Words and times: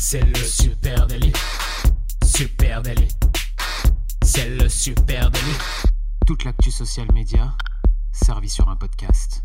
C'est 0.00 0.24
le 0.24 0.36
super 0.36 1.08
délit. 1.08 1.32
Super 2.24 2.82
délit. 2.82 3.08
C'est 4.22 4.48
le 4.48 4.68
super 4.68 5.28
délit. 5.28 5.58
Toute 6.24 6.44
l'actu 6.44 6.70
social 6.70 7.08
média 7.12 7.52
servie 8.12 8.48
sur 8.48 8.68
un 8.68 8.76
podcast. 8.76 9.42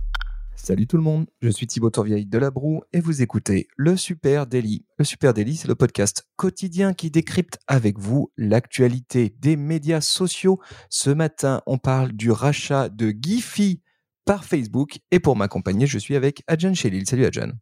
Salut 0.56 0.86
tout 0.86 0.98
le 0.98 1.02
monde, 1.02 1.26
je 1.42 1.50
suis 1.50 1.66
Thibaut 1.66 1.90
Tourvieille 1.90 2.28
de 2.28 2.38
La 2.38 2.52
Broue 2.52 2.84
et 2.94 3.00
vous 3.00 3.24
écoutez 3.24 3.68
Le 3.78 3.98
Super 3.98 4.46
Daily. 4.46 4.86
Le 5.00 5.06
Super 5.06 5.34
Daily, 5.34 5.56
c'est 5.56 5.68
le 5.68 5.74
podcast 5.74 6.28
quotidien 6.36 6.94
qui 6.94 7.10
décrypte 7.10 7.58
avec 7.66 7.98
vous 7.98 8.32
l'actualité 8.38 9.36
des 9.40 9.58
médias 9.58 10.02
sociaux. 10.02 10.62
Ce 10.88 11.10
matin, 11.10 11.64
on 11.66 11.80
parle 11.80 12.12
du 12.12 12.30
rachat 12.30 12.90
de 12.90 13.10
Giphy 13.10 13.82
par 14.24 14.46
Facebook 14.46 15.00
et 15.10 15.20
pour 15.20 15.36
m'accompagner, 15.36 15.88
je 15.88 15.98
suis 15.98 16.16
avec 16.16 16.44
Adjan 16.46 16.76
Shelil. 16.76 17.08
Salut 17.08 17.26
Adjan. 17.26 17.54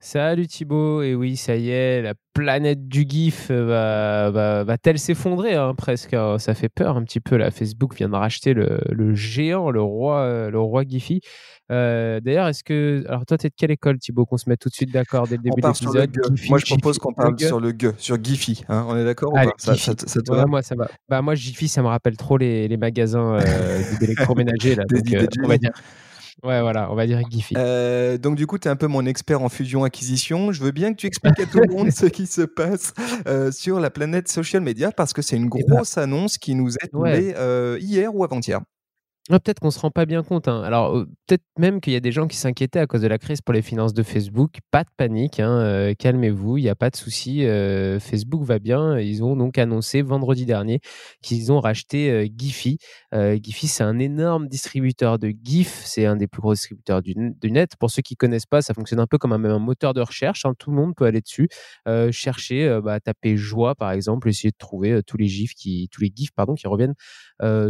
Salut 0.00 0.46
Thibaut, 0.46 1.02
et 1.02 1.14
oui, 1.14 1.36
ça 1.36 1.56
y 1.56 1.70
est, 1.70 2.02
la 2.02 2.14
planète 2.32 2.86
du 2.86 3.04
GIF 3.08 3.50
va, 3.50 4.30
va, 4.30 4.62
va-t-elle 4.62 4.98
s'effondrer 4.98 5.54
hein, 5.54 5.74
presque 5.76 6.14
hein. 6.14 6.38
Ça 6.38 6.54
fait 6.54 6.68
peur 6.68 6.96
un 6.96 7.02
petit 7.02 7.18
peu 7.18 7.36
là. 7.36 7.50
Facebook 7.50 7.96
vient 7.96 8.08
de 8.08 8.14
racheter 8.14 8.54
le, 8.54 8.80
le 8.90 9.14
géant, 9.14 9.70
le 9.70 9.82
roi, 9.82 10.50
le 10.50 10.60
roi 10.60 10.84
Giphy. 10.84 11.20
Euh, 11.70 12.20
d'ailleurs, 12.20 12.48
est-ce 12.48 12.64
que. 12.64 13.04
Alors, 13.08 13.26
toi, 13.26 13.36
tu 13.36 13.46
es 13.46 13.50
de 13.50 13.54
quelle 13.54 13.70
école, 13.70 13.98
Thibaut, 13.98 14.24
qu'on 14.24 14.38
se 14.38 14.48
mette 14.48 14.60
tout 14.60 14.70
de 14.70 14.74
suite 14.74 14.92
d'accord 14.92 15.28
dès 15.28 15.36
le 15.36 15.42
début 15.42 15.60
de 15.60 15.66
l'épisode? 15.66 16.10
Moi, 16.48 16.58
je 16.58 16.66
propose 16.66 16.98
qu'on 16.98 17.12
parle 17.12 17.38
sur 17.38 17.60
le 17.60 17.74
G, 17.78 17.90
sur 17.98 18.22
Giphy. 18.22 18.64
Hein. 18.68 18.86
on 18.88 18.96
est 18.96 19.04
d'accord 19.04 19.32
ça, 19.58 19.74
ça, 19.76 19.92
ça, 19.96 20.20
ouais, 20.30 20.46
Moi, 20.46 20.62
ça 20.62 20.74
va. 20.74 20.88
Bah, 21.08 21.20
moi, 21.20 21.34
Giphy, 21.34 21.68
ça 21.68 21.82
me 21.82 21.88
rappelle 21.88 22.16
trop 22.16 22.38
les, 22.38 22.68
les 22.68 22.76
magasins 22.76 23.34
euh, 23.34 23.82
d'électroménager. 24.00 24.74
Là, 24.76 24.84
donc, 24.84 25.12
euh, 25.12 25.26
on 25.44 25.48
va 25.48 25.58
dire. 25.58 25.72
Ouais, 26.44 26.60
voilà, 26.60 26.90
on 26.92 26.94
va 26.94 27.06
dire 27.06 27.20
Giphy. 27.28 27.54
Euh, 27.56 28.16
donc, 28.16 28.36
du 28.36 28.46
coup, 28.46 28.58
tu 28.58 28.68
es 28.68 28.70
un 28.70 28.76
peu 28.76 28.86
mon 28.86 29.04
expert 29.06 29.42
en 29.42 29.48
fusion-acquisition. 29.48 30.52
Je 30.52 30.62
veux 30.62 30.70
bien 30.70 30.92
que 30.92 30.96
tu 30.96 31.06
expliques 31.06 31.40
à 31.40 31.46
tout 31.46 31.58
le 31.58 31.74
monde 31.74 31.90
ce 31.92 32.06
qui 32.06 32.26
se 32.26 32.42
passe 32.42 32.94
euh, 33.26 33.50
sur 33.50 33.80
la 33.80 33.90
planète 33.90 34.28
social 34.28 34.62
media 34.62 34.92
parce 34.92 35.12
que 35.12 35.20
c'est 35.20 35.36
une 35.36 35.50
eh 35.54 35.64
ben 35.64 35.74
grosse 35.74 35.98
annonce 35.98 36.38
qui 36.38 36.54
nous 36.54 36.74
est 36.76 36.88
tombée 36.88 37.34
euh, 37.36 37.78
hier 37.80 38.14
ou 38.14 38.22
avant-hier. 38.22 38.60
Ah, 39.30 39.38
peut-être 39.40 39.60
qu'on 39.60 39.70
se 39.70 39.78
rend 39.78 39.90
pas 39.90 40.06
bien 40.06 40.22
compte. 40.22 40.48
Hein. 40.48 40.62
Alors, 40.62 41.04
peut-être 41.26 41.44
même 41.58 41.82
qu'il 41.82 41.92
y 41.92 41.96
a 41.96 42.00
des 42.00 42.12
gens 42.12 42.28
qui 42.28 42.38
s'inquiétaient 42.38 42.78
à 42.78 42.86
cause 42.86 43.02
de 43.02 43.08
la 43.08 43.18
crise 43.18 43.42
pour 43.42 43.52
les 43.52 43.60
finances 43.60 43.92
de 43.92 44.02
Facebook. 44.02 44.56
Pas 44.70 44.84
de 44.84 44.88
panique, 44.96 45.38
hein, 45.38 45.50
euh, 45.60 45.94
calmez-vous, 45.98 46.56
il 46.56 46.62
n'y 46.62 46.70
a 46.70 46.74
pas 46.74 46.88
de 46.88 46.96
souci. 46.96 47.44
Euh, 47.44 48.00
Facebook 48.00 48.42
va 48.42 48.58
bien. 48.58 48.98
Ils 48.98 49.22
ont 49.22 49.36
donc 49.36 49.58
annoncé 49.58 50.00
vendredi 50.00 50.46
dernier 50.46 50.80
qu'ils 51.20 51.52
ont 51.52 51.60
racheté 51.60 52.10
euh, 52.10 52.26
Giphy. 52.34 52.78
Giphy, 53.12 53.68
c'est 53.68 53.84
un 53.84 53.98
énorme 53.98 54.48
distributeur 54.48 55.18
de 55.18 55.34
GIF. 55.44 55.82
C'est 55.84 56.06
un 56.06 56.16
des 56.16 56.26
plus 56.26 56.40
gros 56.40 56.54
distributeurs 56.54 57.02
du, 57.02 57.14
net. 57.14 57.76
Pour 57.78 57.90
ceux 57.90 58.00
qui 58.00 58.16
connaissent 58.16 58.46
pas, 58.46 58.62
ça 58.62 58.72
fonctionne 58.72 59.00
un 59.00 59.06
peu 59.06 59.18
comme 59.18 59.32
un, 59.32 59.58
moteur 59.58 59.92
de 59.92 60.00
recherche. 60.00 60.46
Hein. 60.46 60.54
Tout 60.58 60.70
le 60.70 60.76
monde 60.76 60.94
peut 60.94 61.04
aller 61.04 61.20
dessus, 61.20 61.48
chercher, 62.12 62.80
bah, 62.82 62.98
taper 63.00 63.36
joie 63.36 63.74
par 63.74 63.92
exemple, 63.92 64.30
essayer 64.30 64.50
de 64.50 64.56
trouver 64.56 65.02
tous 65.06 65.18
les 65.18 65.26
GIFs 65.26 65.52
qui, 65.54 65.88
tous 65.92 66.00
les 66.00 66.10
GIFs 66.14 66.30
qui 66.56 66.66
reviennent 66.66 66.94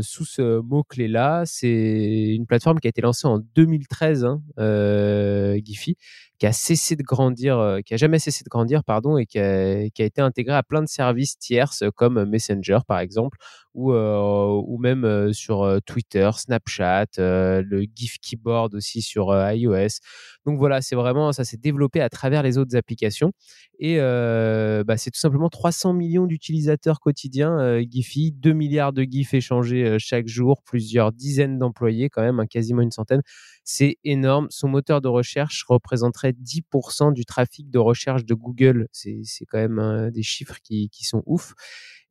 sous 0.03 0.25
ce 0.25 0.61
mot 0.61 0.85
clé 0.85 1.09
là 1.09 1.47
c'est 1.49 2.35
une 2.35 2.47
plateforme 2.47 2.79
qui 2.79 2.87
a 2.89 2.91
été 2.91 3.01
lancée 3.01 3.27
en 3.27 3.41
2013, 3.55 4.25
hein, 4.25 4.43
euh, 4.59 5.59
Giphy, 5.65 5.97
qui 6.39 6.47
a 6.47 6.53
cessé 6.53 6.95
de 6.97 7.03
grandir, 7.03 7.59
euh, 7.59 7.81
qui 7.81 7.95
a 7.95 7.97
jamais 7.97 8.19
cessé 8.19 8.45
de 8.45 8.49
grandir, 8.49 8.85
pardon, 8.85 9.19
et 9.19 9.27
qui 9.27 9.39
a, 9.41 9.83
été 9.83 10.21
intégrée 10.21 10.55
à 10.55 10.63
plein 10.63 10.83
de 10.83 10.89
services 10.89 11.37
tierces 11.39 11.83
comme 11.97 12.25
Messenger, 12.25 12.79
par 12.87 13.01
exemple, 13.01 13.39
ou, 13.75 13.93
euh, 13.93 14.63
ou 14.65 14.79
même 14.79 15.05
euh, 15.05 15.33
sur 15.33 15.79
Twitter, 15.85 16.31
Snapchat, 16.35 17.07
le 17.19 17.85
GIF 17.95 18.19
Keyboard 18.23 18.75
aussi 18.75 19.03
sur 19.03 19.35
iOS. 19.35 20.01
Donc 20.47 20.59
voilà, 20.59 20.81
c'est 20.81 20.95
vraiment, 20.95 21.33
ça 21.33 21.45
s'est 21.45 21.57
développé 21.57 22.01
à 22.01 22.09
travers 22.09 22.43
les 22.43 22.57
autres 22.57 22.77
applications. 22.77 23.33
Et 23.81 23.99
bah, 23.99 24.97
c'est 24.97 25.11
tout 25.11 25.21
simplement 25.21 25.49
300 25.49 25.93
millions 25.93 26.27
d'utilisateurs 26.27 27.01
quotidiens 27.01 27.81
Giphy, 27.83 28.33
2 28.33 28.53
milliards 28.53 28.93
de 28.93 29.03
GIFs 29.03 29.35
échangés 29.35 29.97
chaque 29.99 30.29
jour, 30.29 30.63
plusieurs 30.65 31.13
dizaines 31.13 31.38
d'employés 31.47 32.09
quand 32.11 32.23
même, 32.23 32.41
hein, 32.41 32.47
quasiment 32.47 32.83
une 32.83 32.91
centaine. 32.91 33.23
C'est 33.65 33.99
énorme. 34.03 34.49
Son 34.51 34.69
moteur 34.69 35.01
de 35.01 35.09
recherche 35.09 35.65
représenterait 35.69 36.33
10% 36.33 37.13
du 37.13 37.25
trafic 37.25 37.71
de 37.71 37.79
recherche 37.79 38.25
de 38.25 38.35
Google. 38.35 38.89
C'est 38.93 39.23
quand 39.47 39.59
même 39.59 40.11
des 40.11 40.23
chiffres 40.23 40.57
qui, 40.63 40.89
qui 40.91 41.05
sont 41.05 41.23
ouf. 41.27 41.55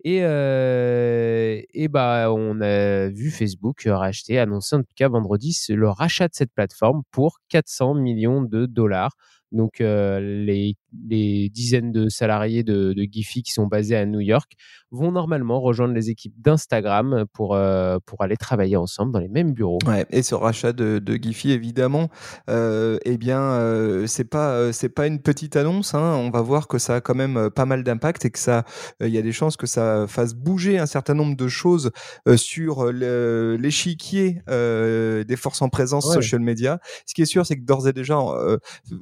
Et, 0.04 0.20
euh, 0.24 1.62
et 1.74 1.88
bah, 1.88 2.32
on 2.32 2.62
a 2.62 3.08
vu 3.10 3.32
Facebook 3.32 3.84
racheter, 3.88 4.38
annoncer 4.40 4.76
en 4.76 4.82
tout 4.84 4.94
cas 4.96 5.10
vendredi 5.10 5.58
le 5.70 5.90
rachat 5.90 6.28
de 6.28 6.36
cette 6.36 6.54
plateforme 6.54 7.02
pour 7.12 7.40
400 7.50 7.96
millions 7.96 8.42
de 8.42 8.66
dollars. 8.68 9.16
Donc, 9.52 9.82
euh, 9.82 10.20
les, 10.20 10.76
les, 11.10 11.50
dizaines 11.50 11.92
de 11.92 12.10
salariés 12.10 12.64
de, 12.64 12.94
de, 12.94 13.08
Giphy 13.10 13.44
qui 13.44 13.52
sont 13.52 13.68
basés 13.68 13.96
à 13.96 14.06
New 14.06 14.20
York 14.20 14.54
vont 14.92 15.12
normalement 15.12 15.60
rejoindre 15.60 15.94
les 15.94 16.10
équipes 16.10 16.34
d'Instagram 16.38 17.26
pour, 17.34 17.56
euh, 17.56 17.98
pour 18.06 18.24
aller 18.24 18.38
travailler 18.38 18.78
ensemble 18.78 19.12
dans 19.12 19.20
les 19.20 19.28
mêmes 19.28 19.54
bureaux. 19.54 19.80
Ouais, 19.86 20.06
et 20.12 20.24
ce 20.24 20.36
rachat 20.36 20.72
de, 20.72 21.00
de 21.00 21.16
Giphy, 21.16 21.52
évidemment, 21.52 22.10
euh, 22.50 22.98
eh 23.04 23.18
bien, 23.18 23.42
euh, 23.42 24.08
c'est 24.08 24.24
pas 24.24 24.72
c'est 24.72 24.90
pas 24.90 25.08
une 25.08 25.22
petite 25.22 25.56
annonce. 25.56 25.94
Hein. 25.94 26.16
On 26.16 26.30
va 26.30 26.42
voir 26.42 26.68
que 26.68 26.78
ça 26.78 26.96
a 26.96 27.02
quand 27.02 27.16
même 27.16 27.50
pas 27.50 27.66
mal 27.66 27.84
d'impact 27.84 28.26
et 28.26 28.30
que 28.30 28.40
ça, 28.40 28.64
il 29.02 29.10
y 29.10 29.18
a 29.18 29.22
des 29.22 29.32
chances 29.32 29.58
que 29.58 29.68
ça 29.68 30.06
fasse 30.08 30.34
bouger 30.34 30.78
un 30.80 30.86
certain 30.86 31.14
nombre 31.14 31.36
de 31.36 31.48
choses 31.48 31.92
sur 32.36 32.92
l'échiquier 32.92 34.42
des 34.48 35.36
forces 35.38 35.62
en 35.62 35.70
présence 35.70 36.12
social 36.14 36.42
media. 36.42 36.80
Ce 37.06 37.14
qui 37.14 37.22
est 37.22 37.26
sûr, 37.26 37.46
c'est 37.46 37.58
que 37.58 37.66
d'ores 37.66 37.88
et 37.88 37.94
déjà, 37.94 38.18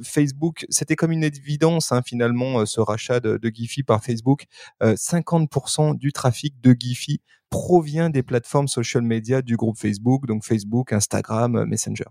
Facebook 0.03 0.66
c'était 0.69 0.96
comme 0.96 1.12
une 1.12 1.23
évidence 1.23 1.84
hein, 1.91 2.01
finalement 2.06 2.59
euh, 2.59 2.66
ce 2.66 2.79
rachat 2.79 3.19
de, 3.19 3.38
de 3.38 3.50
Giphy 3.50 3.84
par 3.84 4.03
Facebook. 4.03 4.46
50% 4.81 5.91
euh, 5.91 5.94
du 5.96 6.12
trafic 6.12 6.59
de 6.62 6.75
Giphy 6.78 7.22
provient 7.50 8.09
des 8.09 8.23
plateformes 8.23 8.68
social 8.68 9.03
media 9.03 9.41
du 9.41 9.56
groupe 9.56 9.78
Facebook, 9.78 10.28
donc 10.28 10.44
Facebook, 10.44 10.91
Instagram, 10.91 11.56
euh, 11.56 11.66
Messenger. 11.66 12.06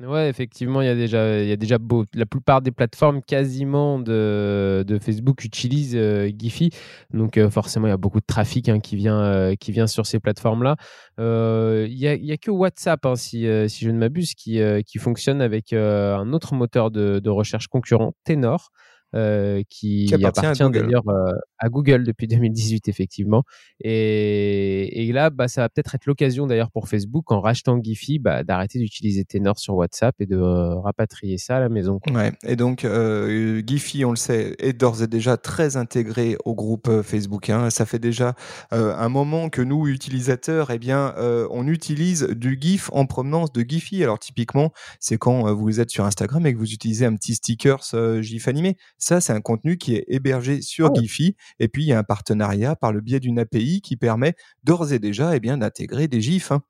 Ouais, 0.00 0.28
effectivement, 0.28 0.82
il 0.82 0.86
y 0.86 0.88
a 0.90 0.96
déjà, 0.96 1.40
il 1.40 1.48
y 1.48 1.52
a 1.52 1.56
déjà 1.56 1.78
beau, 1.78 2.04
la 2.14 2.26
plupart 2.26 2.62
des 2.62 2.72
plateformes 2.72 3.22
quasiment 3.22 4.00
de, 4.00 4.84
de 4.84 4.98
Facebook 4.98 5.44
utilisent 5.44 5.94
euh, 5.94 6.28
Giphy, 6.36 6.70
donc 7.12 7.38
euh, 7.38 7.48
forcément 7.48 7.86
il 7.86 7.90
y 7.90 7.92
a 7.92 7.96
beaucoup 7.96 8.18
de 8.18 8.26
trafic 8.26 8.68
hein, 8.68 8.80
qui 8.80 8.96
vient, 8.96 9.20
euh, 9.22 9.54
qui 9.54 9.70
vient 9.70 9.86
sur 9.86 10.04
ces 10.04 10.18
plateformes-là. 10.18 10.74
Il 11.18 11.96
y 11.96 12.08
a, 12.08 12.16
y, 12.16 12.32
a, 12.32 12.36
que 12.36 12.50
WhatsApp, 12.50 13.06
hein, 13.06 13.14
si, 13.14 13.46
si 13.68 13.84
je 13.84 13.90
ne 13.90 13.98
m'abuse, 13.98 14.34
qui, 14.34 14.58
qui 14.84 14.98
fonctionne 14.98 15.40
avec 15.40 15.72
un 15.72 16.32
autre 16.32 16.54
moteur 16.54 16.90
de, 16.90 17.20
de 17.20 17.30
recherche 17.30 17.68
concurrent, 17.68 18.14
Tenor. 18.24 18.72
Euh, 19.14 19.62
qui, 19.70 20.12
appartient, 20.12 20.70
d'ailleurs 20.70 21.08
euh, 21.08 21.30
à 21.58 21.68
Google 21.68 22.02
depuis 22.02 22.26
2018 22.28 22.88
effectivement. 22.88 23.44
Et, 23.78 24.83
et 25.08 25.12
là, 25.12 25.30
bah, 25.30 25.48
ça 25.48 25.62
va 25.62 25.68
peut-être 25.68 25.94
être, 25.94 26.06
l'occasion 26.06 26.46
d'ailleurs 26.46 26.70
pour 26.70 26.88
Facebook 26.88 27.30
en 27.32 27.40
rachetant 27.40 27.80
Giphy 27.82 28.18
bah, 28.18 28.42
d'arrêter 28.42 28.78
d'utiliser 28.78 29.24
Tenor 29.24 29.58
sur 29.58 29.74
WhatsApp 29.74 30.14
et 30.20 30.26
de 30.26 30.36
euh, 30.36 30.78
rapatrier 30.80 31.38
ça 31.38 31.56
à 31.56 31.60
la 31.60 31.68
maison. 31.68 32.00
Ouais. 32.12 32.32
Et 32.46 32.56
donc 32.56 32.84
euh, 32.84 33.62
Giphy, 33.66 34.04
on 34.04 34.10
le 34.10 34.16
sait, 34.16 34.54
est 34.58 34.72
d'ores 34.72 35.02
et 35.02 35.06
déjà 35.06 35.36
très 35.36 35.76
intégré 35.76 36.36
au 36.44 36.54
groupe 36.54 37.02
Facebook. 37.02 37.50
Hein. 37.50 37.70
Ça 37.70 37.86
fait 37.86 37.98
déjà 37.98 38.34
un 38.70 39.08
moment 39.08 39.48
que 39.48 39.62
nous 39.62 39.86
utilisateurs, 39.88 40.70
eh 40.70 40.78
bien, 40.78 41.14
on 41.50 41.66
utilise 41.66 42.28
du 42.28 42.58
GIF 42.60 42.90
en 42.92 43.06
provenance 43.06 43.52
de 43.52 43.62
Giphy. 43.62 44.02
Alors 44.02 44.18
typiquement, 44.18 44.72
c'est 45.00 45.16
quand 45.16 45.52
vous 45.54 45.80
êtes 45.80 45.90
sur 45.90 46.04
Instagram 46.04 46.46
et 46.46 46.52
que 46.52 46.58
vous 46.58 46.72
utilisez 46.72 47.06
un 47.06 47.14
petit 47.14 47.34
sticker 47.34 47.80
GIF 48.20 48.48
animé 48.48 48.64
ça, 48.98 49.20
c'est 49.20 49.32
un 49.32 49.40
contenu 49.40 49.76
qui 49.76 49.94
est 49.94 50.04
hébergé 50.08 50.62
sur 50.62 50.90
oh. 50.90 50.98
Giphy. 50.98 51.36
Et 51.58 51.68
puis, 51.68 51.84
il 51.84 51.86
y 51.88 51.92
a 51.92 51.98
un 51.98 52.04
partenariat 52.04 52.76
par 52.76 52.92
le 52.92 53.00
biais 53.00 53.20
d'une 53.20 53.38
API 53.38 53.80
qui 53.80 53.96
permet 53.96 54.34
d'ores 54.62 54.92
déjà 54.98 55.36
eh 55.36 55.40
bien, 55.40 55.58
d'intégrer 55.58 56.08
des 56.08 56.20
GIFs. 56.20 56.52
Hein. 56.52 56.62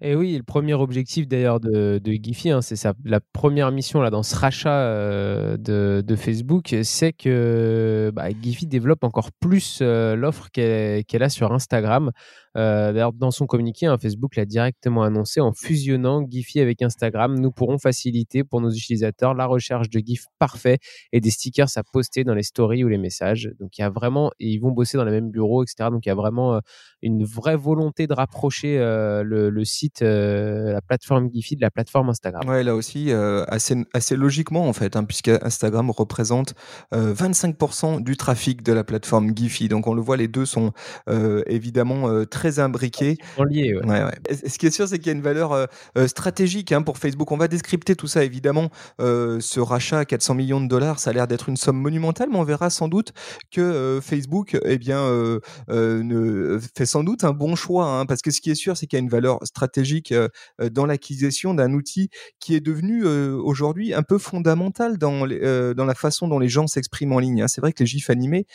Et 0.00 0.14
oui, 0.14 0.36
le 0.36 0.42
premier 0.42 0.74
objectif 0.74 1.28
d'ailleurs 1.28 1.60
de, 1.60 2.00
de 2.02 2.12
Giphy, 2.12 2.50
hein, 2.50 2.62
c'est 2.62 2.76
la 3.04 3.20
première 3.20 3.70
mission 3.70 4.00
là 4.00 4.10
dans 4.10 4.22
ce 4.22 4.34
rachat 4.34 4.72
euh, 4.72 5.56
de, 5.56 6.16
Facebook, 6.16 6.74
c'est 6.82 7.12
que 7.12 8.10
bah, 8.14 8.28
Giphy 8.30 8.66
développe 8.66 9.04
encore 9.04 9.30
plus 9.32 9.78
euh, 9.82 10.16
l'offre 10.16 10.48
qu'elle 10.50 11.22
a 11.22 11.28
sur 11.28 11.52
Instagram. 11.52 12.10
Euh, 12.56 12.92
d'ailleurs, 12.92 13.12
dans 13.12 13.30
son 13.30 13.46
communiqué, 13.46 13.86
hein, 13.86 13.96
Facebook 13.98 14.36
l'a 14.36 14.44
directement 14.44 15.02
annoncé 15.02 15.40
en 15.40 15.52
fusionnant 15.52 16.26
Giphy 16.28 16.60
avec 16.60 16.82
Instagram. 16.82 17.38
Nous 17.38 17.52
pourrons 17.52 17.78
faciliter 17.78 18.44
pour 18.44 18.60
nos 18.60 18.70
utilisateurs 18.70 19.34
la 19.34 19.46
recherche 19.46 19.88
de 19.90 20.00
GIFs 20.00 20.26
parfaits 20.38 20.80
et 21.12 21.20
des 21.20 21.30
stickers 21.30 21.68
à 21.76 21.82
poster 21.82 22.24
dans 22.24 22.34
les 22.34 22.42
stories 22.42 22.84
ou 22.84 22.88
les 22.88 22.98
messages. 22.98 23.50
Donc, 23.60 23.78
il 23.78 23.82
y 23.82 23.84
a 23.84 23.90
vraiment, 23.90 24.30
ils 24.38 24.58
vont 24.58 24.72
bosser 24.72 24.96
dans 24.96 25.04
les 25.04 25.12
mêmes 25.12 25.30
bureaux, 25.30 25.62
etc. 25.62 25.90
Donc, 25.90 26.06
il 26.06 26.08
y 26.08 26.12
a 26.12 26.14
vraiment 26.14 26.54
euh, 26.54 26.60
une 27.02 27.24
vraie 27.24 27.56
volonté 27.56 28.06
de 28.06 28.14
rapprocher 28.14 28.78
euh, 28.78 29.22
le, 29.22 29.64
site, 29.64 30.00
la 30.00 30.80
plateforme 30.80 31.30
Giphy 31.32 31.56
de 31.56 31.60
la 31.60 31.70
plateforme 31.70 32.08
Instagram. 32.08 32.48
Ouais, 32.48 32.64
là 32.64 32.74
aussi, 32.74 33.12
assez, 33.12 33.76
assez 33.92 34.16
logiquement 34.16 34.68
en 34.68 34.72
fait, 34.72 34.96
hein, 34.96 35.04
puisque 35.04 35.28
Instagram 35.28 35.90
représente 35.90 36.54
25% 36.92 38.02
du 38.02 38.16
trafic 38.16 38.62
de 38.62 38.72
la 38.72 38.84
plateforme 38.84 39.36
Giphy. 39.36 39.68
Donc, 39.68 39.86
on 39.86 39.94
le 39.94 40.02
voit, 40.02 40.16
les 40.16 40.28
deux 40.28 40.46
sont 40.46 40.72
évidemment 41.46 42.24
très 42.26 42.39
très 42.40 42.58
imbriqué. 42.58 43.18
Lié, 43.50 43.74
ouais. 43.74 43.84
Ouais, 43.84 44.10
Ce 44.48 44.56
qui 44.56 44.66
est 44.66 44.70
sûr, 44.70 44.88
c'est 44.88 44.98
qu'il 44.98 45.08
y 45.08 45.10
a 45.10 45.12
une 45.12 45.20
valeur 45.20 45.68
stratégique 46.06 46.72
hein, 46.72 46.80
pour 46.80 46.96
Facebook. 46.96 47.30
On 47.32 47.36
va 47.36 47.48
décrypter 47.48 47.94
tout 47.94 48.06
ça, 48.06 48.24
évidemment. 48.24 48.70
ce 48.98 49.60
rachat 49.60 49.98
à 49.98 50.04
400 50.06 50.34
millions 50.34 50.60
de 50.60 50.66
dollars, 50.66 50.98
ça 50.98 51.10
a 51.10 51.12
l'air 51.12 51.26
d'être 51.26 51.50
une 51.50 51.58
somme 51.58 51.76
monumentale, 51.76 52.28
mais 52.30 52.38
on 52.38 52.44
verra 52.44 52.70
sans 52.70 52.88
doute 52.88 53.12
que 53.50 54.00
Facebook 54.02 54.58
eh 54.64 54.78
bien, 54.78 55.04
ne, 55.68 56.58
fait 56.74 56.86
sans 56.86 57.04
doute 57.04 57.24
un 57.24 57.32
bon 57.32 57.56
choix. 57.56 57.86
Hein, 57.86 58.06
parce 58.06 58.22
que 58.22 58.30
ce 58.30 58.40
qui 58.40 58.50
est 58.50 58.54
sûr, 58.54 58.76
c'est 58.76 58.86
qu'il 58.86 58.96
y 58.96 59.00
a 59.00 59.04
une 59.04 59.10
valeur 59.10 59.38
stratégique 59.44 60.14
dans 60.72 60.86
l'acquisition 60.86 61.52
d'un 61.52 61.74
outil 61.74 62.08
qui 62.38 62.54
est 62.54 62.60
devenu 62.60 63.04
aujourd'hui 63.04 63.92
un 63.92 64.02
peu 64.02 64.16
fondamental 64.16 64.96
dans, 64.96 65.26
les, 65.26 65.74
dans 65.74 65.84
la 65.84 65.94
façon 65.94 66.26
dont 66.26 66.38
les 66.38 66.48
gens 66.48 66.66
s'expriment 66.66 67.12
en 67.12 67.18
ligne. 67.18 67.42
Hein. 67.42 67.48
C'est 67.48 67.60
vrai 67.60 67.74
que 67.74 67.82
les 67.82 67.86
gifs 67.86 68.08
animés, 68.08 68.46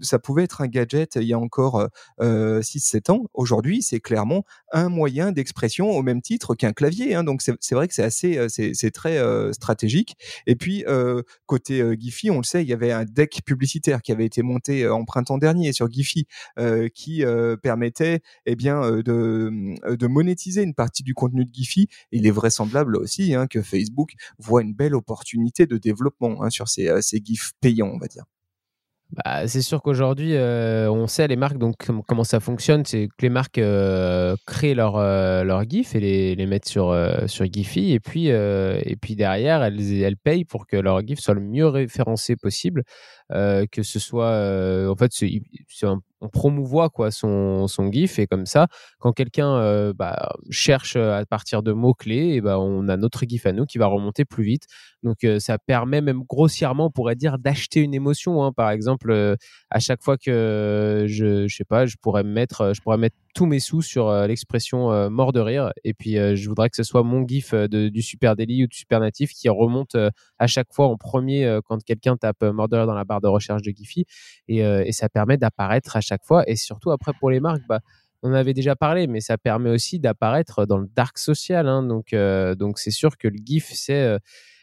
ça 0.00 0.18
pouvait 0.18 0.44
être 0.44 0.62
un 0.62 0.68
gadget 0.68 1.16
il 1.16 1.24
y 1.24 1.34
a 1.34 1.38
encore 1.38 1.86
6-7 2.18 3.09
ans. 3.09 3.09
Aujourd'hui, 3.34 3.82
c'est 3.82 4.00
clairement 4.00 4.44
un 4.72 4.88
moyen 4.88 5.32
d'expression 5.32 5.90
au 5.90 6.02
même 6.02 6.22
titre 6.22 6.54
qu'un 6.54 6.72
clavier. 6.72 7.14
Hein. 7.14 7.24
Donc 7.24 7.42
c'est 7.42 7.74
vrai 7.74 7.88
que 7.88 7.94
c'est 7.94 8.02
assez, 8.02 8.46
c'est 8.48 8.90
très 8.90 9.18
stratégique. 9.52 10.16
Et 10.46 10.56
puis 10.56 10.84
côté 11.46 11.82
Giphy, 11.98 12.30
on 12.30 12.38
le 12.38 12.44
sait, 12.44 12.62
il 12.62 12.68
y 12.68 12.72
avait 12.72 12.92
un 12.92 13.04
deck 13.04 13.42
publicitaire 13.44 14.02
qui 14.02 14.12
avait 14.12 14.26
été 14.26 14.42
monté 14.42 14.88
en 14.88 15.04
printemps 15.04 15.38
dernier 15.38 15.72
sur 15.72 15.90
Giphy, 15.90 16.26
qui 16.94 17.24
permettait 17.62 18.20
eh 18.46 18.56
bien 18.56 18.80
de, 18.80 19.50
de 19.96 20.06
monétiser 20.06 20.62
une 20.62 20.74
partie 20.74 21.02
du 21.02 21.14
contenu 21.14 21.44
de 21.44 21.50
Giphy. 21.52 21.88
Il 22.12 22.26
est 22.26 22.30
vraisemblable 22.30 22.96
aussi 22.96 23.34
hein, 23.34 23.46
que 23.46 23.62
Facebook 23.62 24.12
voit 24.38 24.62
une 24.62 24.74
belle 24.74 24.94
opportunité 24.94 25.66
de 25.66 25.78
développement 25.78 26.42
hein, 26.42 26.50
sur 26.50 26.68
ces, 26.68 26.90
ces 27.02 27.20
GIFs 27.22 27.52
payants, 27.60 27.90
on 27.92 27.98
va 27.98 28.06
dire. 28.06 28.24
Bah, 29.12 29.48
c'est 29.48 29.62
sûr 29.62 29.82
qu'aujourd'hui, 29.82 30.36
euh, 30.36 30.88
on 30.88 31.08
sait 31.08 31.26
les 31.26 31.34
marques, 31.34 31.58
donc 31.58 31.74
comment 32.06 32.22
ça 32.22 32.38
fonctionne, 32.38 32.84
c'est 32.84 33.08
que 33.08 33.22
les 33.22 33.28
marques 33.28 33.58
euh, 33.58 34.36
créent 34.46 34.74
leur, 34.74 34.96
euh, 34.98 35.42
leur 35.42 35.68
GIF 35.68 35.96
et 35.96 36.00
les, 36.00 36.34
les 36.36 36.46
mettent 36.46 36.68
sur, 36.68 36.96
sur 37.26 37.44
Giphy, 37.52 37.92
et 37.92 37.98
puis, 37.98 38.28
et 38.28 38.96
puis 39.00 39.16
derrière, 39.16 39.64
elles, 39.64 40.02
elles 40.02 40.16
payent 40.16 40.44
pour 40.44 40.66
que 40.68 40.76
leur 40.76 41.04
GIF 41.04 41.18
soit 41.18 41.34
le 41.34 41.40
mieux 41.40 41.66
référencé 41.66 42.36
possible, 42.36 42.84
que 43.30 43.82
ce 43.82 43.98
soit, 43.98 44.88
en 44.90 44.96
fait, 44.96 45.12
on 46.20 46.28
promouvoit 46.28 46.90
quoi 46.90 47.10
son, 47.10 47.66
son 47.66 47.90
GIF 47.90 48.18
et 48.18 48.26
comme 48.26 48.46
ça, 48.46 48.68
quand 48.98 49.12
quelqu'un 49.12 49.54
euh, 49.56 49.92
bah, 49.94 50.32
cherche 50.50 50.96
euh, 50.96 51.18
à 51.18 51.24
partir 51.24 51.62
de 51.62 51.72
mots 51.72 51.94
clés, 51.94 52.34
et 52.34 52.40
bah, 52.40 52.58
on 52.60 52.88
a 52.88 52.96
notre 52.96 53.24
GIF 53.26 53.46
à 53.46 53.52
nous 53.52 53.64
qui 53.64 53.78
va 53.78 53.86
remonter 53.86 54.24
plus 54.24 54.44
vite. 54.44 54.66
Donc 55.02 55.24
euh, 55.24 55.38
ça 55.38 55.58
permet 55.58 56.02
même 56.02 56.22
grossièrement, 56.22 56.86
on 56.86 56.90
pourrait 56.90 57.16
dire, 57.16 57.38
d'acheter 57.38 57.80
une 57.80 57.94
émotion. 57.94 58.44
Hein. 58.44 58.52
Par 58.52 58.70
exemple, 58.70 59.36
à 59.70 59.78
chaque 59.80 60.02
fois 60.02 60.18
que 60.18 61.06
je, 61.08 61.46
je 61.48 61.56
sais 61.56 61.64
pas, 61.64 61.86
je 61.86 61.96
pourrais 62.00 62.24
mettre, 62.24 62.72
je 62.74 62.80
pourrais 62.82 62.98
mettre 62.98 63.16
tous 63.34 63.46
mes 63.46 63.60
sous 63.60 63.80
sur 63.80 64.12
l'expression 64.26 65.08
mort 65.08 65.32
de 65.32 65.40
rire. 65.40 65.72
Et 65.84 65.94
puis 65.94 66.14
je 66.14 66.48
voudrais 66.48 66.68
que 66.68 66.76
ce 66.76 66.82
soit 66.82 67.02
mon 67.02 67.26
GIF 67.26 67.54
de, 67.54 67.88
du 67.88 68.02
Super 68.02 68.36
Daily 68.36 68.64
ou 68.64 68.66
du 68.66 68.76
Super 68.76 69.00
Natif 69.00 69.32
qui 69.32 69.48
remonte 69.48 69.96
à 70.38 70.46
chaque 70.46 70.72
fois 70.72 70.86
en 70.88 70.96
premier 70.96 71.58
quand 71.64 71.82
quelqu'un 71.82 72.16
tape 72.16 72.42
mort 72.42 72.68
de 72.68 72.76
rire 72.76 72.86
dans 72.86 72.94
la 72.94 73.04
barre 73.04 73.19
de 73.20 73.28
recherche 73.28 73.62
de 73.62 73.70
Giphy. 73.70 74.06
Et, 74.48 74.58
et 74.58 74.92
ça 74.92 75.08
permet 75.08 75.36
d'apparaître 75.36 75.96
à 75.96 76.00
chaque 76.00 76.24
fois. 76.24 76.44
Et 76.48 76.56
surtout, 76.56 76.90
après, 76.90 77.12
pour 77.18 77.30
les 77.30 77.40
marques, 77.40 77.62
bah, 77.68 77.80
on 78.22 78.32
avait 78.32 78.54
déjà 78.54 78.76
parlé, 78.76 79.06
mais 79.06 79.20
ça 79.20 79.38
permet 79.38 79.70
aussi 79.70 79.98
d'apparaître 79.98 80.66
dans 80.66 80.78
le 80.78 80.88
dark 80.88 81.18
social. 81.18 81.68
Hein. 81.68 81.82
donc, 81.82 82.12
euh, 82.12 82.54
donc 82.54 82.78
c'est 82.78 82.90
sûr 82.90 83.16
que 83.16 83.28
le 83.28 83.38
GIF, 83.42 83.70
c'est 83.72 84.02
euh, 84.02 84.18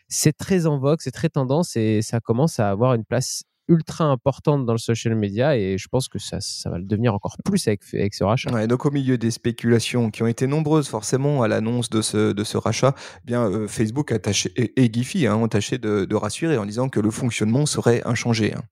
c'est 0.07 0.33
très 0.37 0.67
en 0.67 0.79
vogue, 0.79 0.99
c'est 1.01 1.11
très 1.11 1.29
tendance 1.29 1.75
et 1.75 2.01
ça 2.01 2.19
commence 2.19 2.59
à 2.59 2.69
avoir 2.69 2.93
une 2.93 3.03
place 3.03 3.43
ultra 3.67 4.05
importante 4.05 4.65
dans 4.65 4.73
le 4.73 4.79
social 4.79 5.15
media 5.15 5.57
et 5.57 5.77
je 5.77 5.87
pense 5.87 6.07
que 6.07 6.19
ça, 6.19 6.39
va 6.65 6.77
le 6.77 6.85
devenir 6.85 7.13
encore 7.13 7.37
plus 7.43 7.67
avec, 7.67 7.83
ce 8.13 8.23
rachat. 8.23 8.67
Donc 8.67 8.85
au 8.85 8.91
milieu 8.91 9.17
des 9.17 9.31
spéculations 9.31 10.09
qui 10.09 10.23
ont 10.23 10.27
été 10.27 10.47
nombreuses 10.47 10.87
forcément 10.87 11.43
à 11.43 11.47
l'annonce 11.47 11.89
de 11.89 12.01
ce, 12.01 12.31
de 12.31 12.43
ce 12.43 12.57
rachat, 12.57 12.95
eh 13.23 13.25
bien 13.25 13.43
euh, 13.43 13.67
Facebook 13.67 14.11
a 14.11 14.17
et, 14.55 14.83
et 14.83 14.91
Giphy 14.91 15.27
hein, 15.27 15.35
ont 15.35 15.47
tâché 15.47 15.77
de, 15.77 16.05
de, 16.05 16.15
rassurer 16.15 16.57
en 16.57 16.65
disant 16.65 16.89
que 16.89 16.99
le 16.99 17.11
fonctionnement 17.11 17.65
serait 17.65 18.01
inchangé. 18.05 18.53
Hein. 18.53 18.63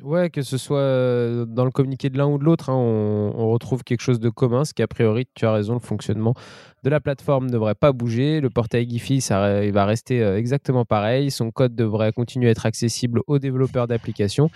Ouais, 0.00 0.30
que 0.30 0.40
ce 0.40 0.56
soit 0.56 0.78
euh, 0.78 1.44
dans 1.44 1.66
le 1.66 1.70
communiqué 1.70 2.08
de 2.08 2.16
l'un 2.16 2.26
ou 2.26 2.38
de 2.38 2.44
l'autre, 2.44 2.70
hein, 2.70 2.74
on, 2.74 3.50
retrouve 3.50 3.84
quelque 3.84 4.00
chose 4.00 4.18
de 4.18 4.30
commun, 4.30 4.64
ce 4.64 4.72
qui 4.72 4.82
a 4.82 4.88
priori, 4.88 5.26
tu 5.34 5.44
as 5.44 5.52
raison, 5.52 5.74
le 5.74 5.80
fonctionnement 5.80 6.34
de 6.82 6.90
la 6.90 6.98
plateforme 6.98 7.46
ne 7.46 7.52
devrait 7.52 7.74
pas 7.74 7.92
bouger. 7.92 8.40
Le 8.40 8.48
portail 8.48 8.88
Giphy, 8.88 9.18
il 9.18 9.72
va 9.72 9.84
rester 9.84 10.22
euh, 10.22 10.38
exactement 10.38 10.84
pareil. 10.86 11.30
Son 11.30 11.50
code 11.50 11.74
devrait 11.74 12.10
continuer 12.12 12.48
à 12.48 12.50
être 12.52 12.66
accessible 12.66 13.20
aux 13.26 13.38
développeurs 13.38 13.86
d'applications. 13.86 14.50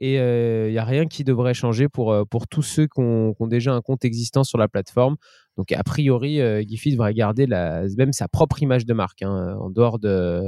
Et 0.00 0.14
il 0.14 0.18
euh, 0.18 0.70
n'y 0.70 0.78
a 0.78 0.84
rien 0.84 1.06
qui 1.06 1.22
devrait 1.24 1.54
changer 1.54 1.88
pour, 1.88 2.26
tous 2.50 2.62
ceux 2.62 2.86
qui 2.86 3.00
ont, 3.00 3.34
déjà 3.42 3.72
un 3.72 3.80
compte 3.80 4.04
existant 4.04 4.44
sur 4.44 4.58
la 4.58 4.68
plateforme. 4.68 5.16
Donc, 5.60 5.72
a 5.72 5.84
priori, 5.84 6.40
euh, 6.40 6.62
Giphy 6.66 6.92
devrait 6.92 7.12
garder 7.12 7.44
la, 7.44 7.82
même 7.98 8.14
sa 8.14 8.28
propre 8.28 8.62
image 8.62 8.86
de 8.86 8.94
marque 8.94 9.20
hein, 9.20 9.54
en 9.60 9.68
dehors 9.68 9.98
de, 9.98 10.40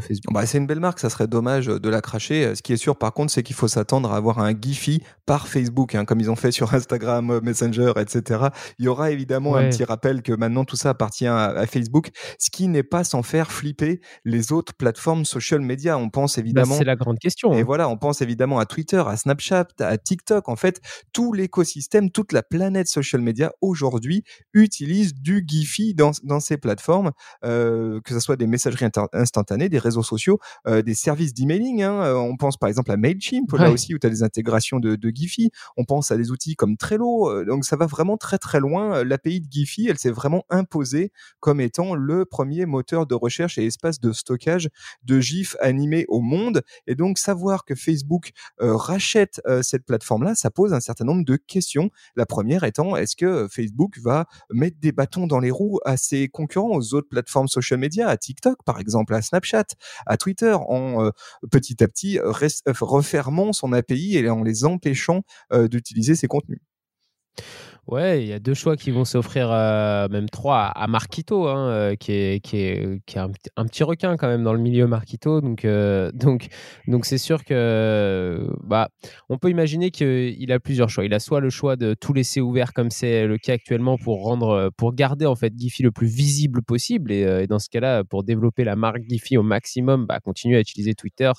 Facebook. 0.00 0.32
Bah, 0.32 0.46
c'est 0.46 0.56
une 0.56 0.66
belle 0.66 0.80
marque, 0.80 1.00
ça 1.00 1.10
serait 1.10 1.26
dommage 1.26 1.66
de 1.66 1.88
la 1.90 2.00
cracher. 2.00 2.54
Ce 2.54 2.62
qui 2.62 2.72
est 2.72 2.78
sûr, 2.78 2.96
par 2.96 3.12
contre, 3.12 3.30
c'est 3.30 3.42
qu'il 3.42 3.54
faut 3.54 3.68
s'attendre 3.68 4.10
à 4.10 4.16
avoir 4.16 4.38
un 4.38 4.54
Giphy 4.58 5.02
par 5.26 5.48
Facebook, 5.48 5.94
hein, 5.94 6.06
comme 6.06 6.18
ils 6.18 6.30
ont 6.30 6.34
fait 6.34 6.50
sur 6.50 6.72
Instagram, 6.72 7.40
Messenger, 7.42 7.92
etc. 7.98 8.44
Il 8.78 8.86
y 8.86 8.88
aura 8.88 9.10
évidemment 9.10 9.54
un 9.54 9.68
petit 9.68 9.84
rappel 9.84 10.22
que 10.22 10.32
maintenant 10.32 10.64
tout 10.64 10.76
ça 10.76 10.88
appartient 10.88 11.26
à, 11.26 11.66
Facebook, 11.66 12.08
ce 12.38 12.48
qui 12.50 12.66
n'est 12.68 12.82
pas 12.82 13.04
sans 13.04 13.22
faire 13.22 13.52
flipper 13.52 14.00
les 14.24 14.50
autres 14.50 14.72
plateformes 14.72 15.26
social 15.26 15.60
media. 15.60 15.98
On 15.98 16.08
pense 16.08 16.36
bah, 16.36 16.40
évidemment. 16.40 16.74
c'est 16.74 16.84
la 16.84 16.96
grande 16.96 17.18
question. 17.18 17.52
Et 17.52 17.60
hein. 17.60 17.64
voilà, 17.66 17.90
on 17.90 17.98
pense 17.98 18.22
évidemment 18.22 18.58
à 18.60 18.64
Twitter, 18.64 19.02
à 19.06 19.18
Snapchat, 19.18 19.66
à 19.80 19.98
TikTok. 19.98 20.48
En 20.48 20.56
fait, 20.56 20.80
tout 21.12 21.34
l'écosystème, 21.34 22.10
toute 22.10 22.32
la 22.32 22.42
planète 22.42 22.88
social 22.88 23.20
media 23.20 23.52
aujourd'hui 23.60 24.24
utilisent 24.54 25.14
du 25.14 25.44
Giphy 25.46 25.94
dans, 25.94 26.12
dans 26.22 26.40
ces 26.40 26.56
plateformes, 26.56 27.12
euh, 27.44 28.00
que 28.02 28.14
ce 28.14 28.20
soit 28.20 28.36
des 28.36 28.46
messageries 28.46 28.88
instantanées, 29.12 29.68
des 29.68 29.78
réseaux 29.78 30.02
sociaux, 30.02 30.38
euh, 30.66 30.82
des 30.82 30.94
services 30.94 31.34
d'emailing. 31.34 31.82
Hein. 31.82 32.02
Euh, 32.02 32.14
on 32.14 32.36
pense 32.36 32.56
par 32.56 32.68
exemple 32.68 32.90
à 32.92 32.96
Mailchimp, 32.96 33.52
là 33.52 33.70
aussi, 33.70 33.94
où 33.94 33.98
tu 33.98 34.06
as 34.06 34.10
des 34.10 34.22
intégrations 34.22 34.78
de, 34.78 34.96
de 34.96 35.10
Giphy. 35.10 35.50
On 35.76 35.84
pense 35.84 36.10
à 36.10 36.16
des 36.16 36.30
outils 36.30 36.54
comme 36.56 36.76
Trello. 36.76 37.28
Euh, 37.28 37.44
donc 37.44 37.64
ça 37.64 37.76
va 37.76 37.86
vraiment 37.86 38.16
très 38.16 38.38
très 38.38 38.60
loin. 38.60 38.96
Euh, 38.96 39.04
L'API 39.04 39.40
de 39.40 39.50
Giphy, 39.50 39.88
elle 39.88 39.98
s'est 39.98 40.10
vraiment 40.10 40.44
imposée 40.50 41.12
comme 41.40 41.60
étant 41.60 41.94
le 41.94 42.24
premier 42.24 42.64
moteur 42.66 43.06
de 43.06 43.14
recherche 43.14 43.58
et 43.58 43.66
espace 43.66 44.00
de 44.00 44.12
stockage 44.12 44.68
de 45.02 45.20
GIF 45.20 45.56
animés 45.60 46.04
au 46.08 46.20
monde. 46.20 46.62
Et 46.86 46.94
donc 46.94 47.18
savoir 47.18 47.64
que 47.64 47.74
Facebook 47.74 48.30
rachète 48.58 49.40
cette 49.62 49.84
plateforme-là, 49.84 50.34
ça 50.34 50.50
pose 50.50 50.72
un 50.72 50.80
certain 50.80 51.04
nombre 51.04 51.24
de 51.24 51.36
questions. 51.36 51.90
La 52.16 52.26
première 52.26 52.64
étant, 52.64 52.96
est-ce 52.96 53.16
que 53.16 53.48
Facebook 53.50 53.98
va 53.98 54.26
mettre 54.50 54.78
des 54.80 54.92
bâtons 54.92 55.26
dans 55.26 55.40
les 55.40 55.50
roues 55.50 55.80
à 55.84 55.96
ses 55.96 56.28
concurrents, 56.28 56.76
aux 56.76 56.94
autres 56.94 57.08
plateformes 57.08 57.48
social 57.48 57.78
media, 57.78 58.08
à 58.08 58.16
TikTok 58.16 58.58
par 58.64 58.78
exemple, 58.80 59.14
à 59.14 59.22
Snapchat, 59.22 59.66
à 60.06 60.16
Twitter, 60.16 60.56
en 60.68 61.04
euh, 61.04 61.10
petit 61.50 61.82
à 61.82 61.88
petit 61.88 62.18
euh, 62.18 62.32
refermant 62.80 63.52
son 63.52 63.72
API 63.72 64.16
et 64.16 64.28
en 64.30 64.42
les 64.42 64.64
empêchant 64.64 65.22
euh, 65.52 65.68
d'utiliser 65.68 66.14
ses 66.14 66.28
contenus. 66.28 66.60
Ouais, 67.86 68.22
il 68.22 68.28
y 68.28 68.32
a 68.32 68.38
deux 68.38 68.54
choix 68.54 68.78
qui 68.78 68.90
vont 68.90 69.04
s'offrir, 69.04 69.50
euh, 69.52 70.08
même 70.08 70.30
trois, 70.30 70.64
à 70.64 70.86
Marquito, 70.86 71.48
hein, 71.48 71.68
euh, 71.68 71.96
qui 71.96 72.12
est, 72.12 72.42
qui 72.42 72.56
est, 72.56 73.02
qui 73.04 73.18
est 73.18 73.20
un, 73.20 73.30
un, 73.58 73.66
petit 73.66 73.84
requin 73.84 74.16
quand 74.16 74.26
même 74.26 74.42
dans 74.42 74.54
le 74.54 74.58
milieu 74.58 74.86
Marquito. 74.86 75.42
Donc, 75.42 75.66
euh, 75.66 76.10
donc, 76.14 76.48
donc 76.88 77.04
c'est 77.04 77.18
sûr 77.18 77.44
que, 77.44 78.48
bah, 78.62 78.88
on 79.28 79.36
peut 79.36 79.50
imaginer 79.50 79.90
qu'il 79.90 80.50
a 80.50 80.60
plusieurs 80.60 80.88
choix. 80.88 81.04
Il 81.04 81.12
a 81.12 81.20
soit 81.20 81.40
le 81.40 81.50
choix 81.50 81.76
de 81.76 81.92
tout 81.92 82.14
laisser 82.14 82.40
ouvert 82.40 82.72
comme 82.72 82.88
c'est 82.88 83.26
le 83.26 83.36
cas 83.36 83.52
actuellement 83.52 83.98
pour 83.98 84.22
rendre, 84.22 84.70
pour 84.78 84.94
garder 84.94 85.26
en 85.26 85.36
fait 85.36 85.52
Giphy 85.54 85.82
le 85.82 85.90
plus 85.90 86.06
visible 86.06 86.62
possible. 86.62 87.12
Et, 87.12 87.46
dans 87.46 87.58
ce 87.58 87.68
cas-là, 87.68 88.02
pour 88.02 88.24
développer 88.24 88.64
la 88.64 88.76
marque 88.76 89.02
Giphy 89.06 89.36
au 89.36 89.42
maximum, 89.42 90.06
bah, 90.06 90.20
continuer 90.20 90.56
à 90.56 90.60
utiliser 90.60 90.94
Twitter, 90.94 91.30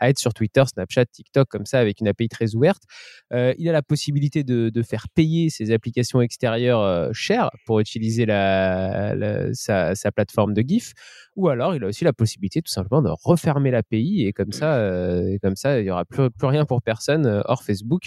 à 0.00 0.10
être 0.10 0.18
sur 0.18 0.34
Twitter, 0.34 0.64
Snapchat, 0.66 1.06
TikTok 1.06 1.48
comme 1.48 1.66
ça 1.66 1.78
avec 1.78 2.00
une 2.00 2.08
API 2.08 2.28
très 2.28 2.56
ouverte. 2.56 2.82
il 3.30 3.68
a 3.68 3.72
la 3.72 3.82
possibilité 3.82 4.42
de, 4.42 4.70
de 4.70 4.82
faire 4.82 5.06
payer 5.14 5.50
ses 5.50 5.70
applications 5.70 5.83
application 5.84 6.22
extérieure 6.22 6.80
euh, 6.80 7.10
chère 7.12 7.50
pour 7.66 7.78
utiliser 7.80 8.24
la, 8.24 9.14
sa, 9.52 9.94
plateforme 10.12 10.54
de 10.54 10.62
GIF, 10.66 10.92
ou 11.36 11.48
alors 11.48 11.74
il 11.74 11.84
a 11.84 11.86
aussi 11.86 12.04
la 12.04 12.14
possibilité 12.14 12.62
tout 12.62 12.72
simplement 12.72 13.02
de 13.02 13.10
refermer 13.22 13.70
l'API 13.70 14.24
et 14.26 14.32
comme 14.32 14.52
ça, 14.52 14.76
euh, 14.76 15.36
comme 15.42 15.56
ça, 15.56 15.80
il 15.80 15.86
y 15.86 15.90
aura 15.90 16.04
plus, 16.06 16.30
plus 16.30 16.46
rien 16.46 16.64
pour 16.64 16.80
personne 16.80 17.26
euh, 17.26 17.42
hors 17.44 17.62
Facebook 17.62 18.02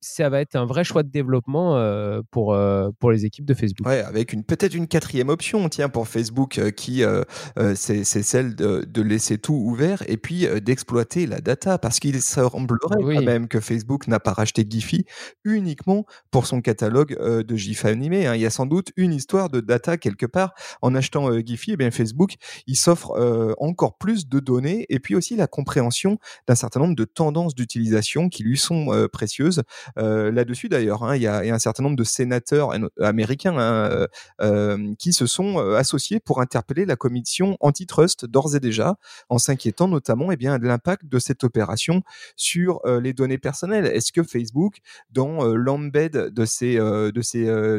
ça 0.00 0.30
va 0.30 0.40
être 0.40 0.56
un 0.56 0.64
vrai 0.64 0.82
choix 0.82 1.02
de 1.02 1.10
développement 1.10 1.76
euh, 1.76 2.22
pour, 2.30 2.54
euh, 2.54 2.90
pour 2.98 3.10
les 3.10 3.26
équipes 3.26 3.44
de 3.44 3.52
Facebook. 3.52 3.86
Ouais, 3.86 4.00
avec 4.00 4.32
une 4.32 4.44
peut-être 4.44 4.74
une 4.74 4.88
quatrième 4.88 5.28
option, 5.28 5.68
tiens, 5.68 5.90
pour 5.90 6.08
Facebook, 6.08 6.58
euh, 6.58 6.70
qui 6.70 7.02
c'est 7.74 8.04
celle 8.04 8.54
de, 8.54 8.84
de, 8.88 9.02
laisser 9.02 9.38
tout 9.38 9.54
ouvert 9.54 10.02
et 10.08 10.16
puis 10.16 10.46
d'exploiter 10.62 11.26
la 11.26 11.40
data, 11.40 11.78
parce 11.78 12.00
qu'il 12.00 12.20
semblerait 12.22 13.14
quand 13.14 13.22
même 13.22 13.48
que 13.48 13.60
Facebook 13.60 14.06
n'a 14.06 14.20
pas 14.20 14.32
racheté 14.32 14.66
Giphy 14.68 15.04
uniquement 15.44 16.06
pour 16.30 16.46
son 16.46 16.60
catalogue 16.60 17.16
de 17.18 17.56
GIF 17.56 17.84
animé. 17.84 18.26
Hein. 18.26 18.34
Il 18.34 18.40
y 18.40 18.46
a 18.46 18.50
sans 18.50 18.66
doute 18.66 18.92
une 18.96 19.12
histoire 19.12 19.50
de 19.50 19.60
data 19.60 19.96
quelque 19.96 20.26
part. 20.26 20.54
En 20.82 20.94
achetant 20.94 21.30
Giphy, 21.40 21.72
eh 21.72 21.76
bien 21.76 21.90
Facebook, 21.90 22.34
il 22.66 22.76
s'offre 22.76 23.54
encore 23.58 23.98
plus 23.98 24.28
de 24.28 24.40
données 24.40 24.86
et 24.88 25.00
puis 25.00 25.14
aussi 25.14 25.36
la 25.36 25.46
compréhension 25.46 26.18
d'un 26.46 26.54
certain 26.54 26.80
nombre 26.80 26.96
de 26.96 27.04
tendances 27.04 27.54
d'utilisation 27.54 28.28
qui 28.28 28.42
lui 28.42 28.56
sont 28.56 29.08
précieuses. 29.12 29.62
Là-dessus 29.96 30.68
d'ailleurs. 30.68 31.04
Hein. 31.04 31.16
Il 31.16 31.22
y, 31.22 31.26
a 31.26 31.40
un 31.40 31.58
certain 31.58 31.82
nombre 31.82 31.96
de 31.96 32.04
sénateurs 32.04 32.72
américains 33.00 33.56
hein, 33.58 34.06
qui 34.98 35.12
se 35.12 35.26
sont 35.26 35.58
associés 35.58 36.20
pour 36.20 36.40
interpeller 36.40 36.84
la 36.84 36.96
commission 36.96 37.56
antitrust 37.60 38.26
d'ores 38.26 38.56
et 38.56 38.60
déjà, 38.60 38.96
en 39.28 39.38
s'inquiétant 39.38 39.88
notamment 39.88 40.32
eh 40.32 40.36
bien, 40.36 40.58
de 40.58 40.66
l'impact 40.66 41.06
de 41.06 41.18
cette 41.18 41.44
opération 41.44 42.02
sur 42.36 42.80
les 42.84 43.12
données 43.12 43.38
personnelles. 43.38 43.86
Est-ce 43.86 44.12
que 44.12 44.22
Facebook, 44.22 44.78
dans 45.10 45.44
l'embed 45.44 46.12
de 46.12 46.44
ces, 46.44 46.76
de 46.76 47.20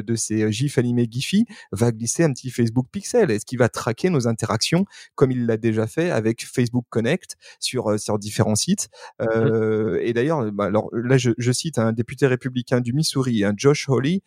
de 0.02 0.16
ces 0.16 0.52
gifs 0.52 0.78
animés 0.78 1.08
Giphy, 1.10 1.46
va 1.72 1.92
glisser 1.92 2.24
un 2.24 2.34
petit 2.34 2.50
Facebook 2.50 2.88
Pixel? 2.92 3.32
Est-ce 3.32 3.46
qu'il 3.46 3.60
va 3.60 3.70
traquer 3.70 4.10
nos 4.10 4.28
interactions 4.28 4.86
comme 5.16 5.32
il 5.32 5.46
l'a 5.46 5.58
déjà 5.58 5.88
fait 5.88 6.12
avec 6.12 6.46
Facebook 6.46 6.86
Connect 6.90 7.38
sur, 7.60 8.00
sur 8.00 8.20
différents 8.20 8.56
sites? 8.56 8.90
Mmh. 9.20 9.98
Et 10.02 10.14
d'ailleurs, 10.14 10.52
bah, 10.52 10.66
alors 10.66 10.90
là, 10.94 11.18
je, 11.18 11.32
je, 11.38 11.52
cite 11.52 11.78
un 11.78 11.94
député 12.02 12.28
républicain 12.28 12.82
du 12.82 12.94
Missouri, 12.94 13.44
un 13.44 13.54
Josh 13.56 13.88
Hawley, 13.90 14.22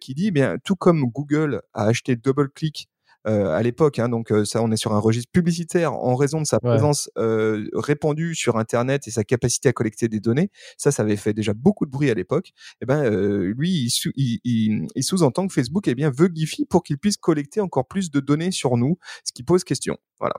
qui 0.00 0.14
dit, 0.14 0.28
eh 0.28 0.30
bien, 0.30 0.56
tout 0.64 0.76
comme 0.76 1.04
Google 1.10 1.62
a 1.74 1.84
acheté 1.84 2.16
DoubleClick 2.16 2.88
euh, 3.26 3.50
à 3.50 3.62
l'époque. 3.62 3.98
Hein, 3.98 4.08
donc 4.08 4.32
ça, 4.44 4.62
on 4.62 4.70
est 4.70 4.76
sur 4.76 4.92
un 4.92 5.00
registre 5.00 5.30
publicitaire 5.32 5.92
en 5.92 6.14
raison 6.14 6.40
de 6.40 6.46
sa 6.46 6.60
présence 6.60 7.10
euh, 7.18 7.68
répandue 7.74 8.36
sur 8.36 8.56
Internet 8.56 9.08
et 9.08 9.10
sa 9.10 9.24
capacité 9.24 9.68
à 9.68 9.72
collecter 9.72 10.06
des 10.06 10.20
données. 10.20 10.50
Ça, 10.78 10.92
ça 10.92 11.02
avait 11.02 11.16
fait 11.16 11.32
déjà 11.32 11.52
beaucoup 11.52 11.86
de 11.86 11.90
bruit 11.90 12.08
à 12.08 12.14
l'époque. 12.14 12.48
Et 12.48 12.52
eh 12.82 12.86
ben, 12.86 13.04
euh, 13.04 13.52
lui, 13.56 13.88
il, 14.14 14.40
il, 14.44 14.86
il 14.94 15.02
sous-entend 15.02 15.48
que 15.48 15.52
Facebook 15.52 15.88
eh 15.88 15.96
bien 15.96 16.10
veut 16.10 16.30
Giphy 16.32 16.66
pour 16.66 16.84
qu'il 16.84 16.98
puisse 16.98 17.16
collecter 17.16 17.60
encore 17.60 17.88
plus 17.88 18.10
de 18.12 18.20
données 18.20 18.52
sur 18.52 18.76
nous, 18.76 18.96
ce 19.24 19.32
qui 19.32 19.42
pose 19.42 19.64
question. 19.64 19.96
Voilà. 20.20 20.36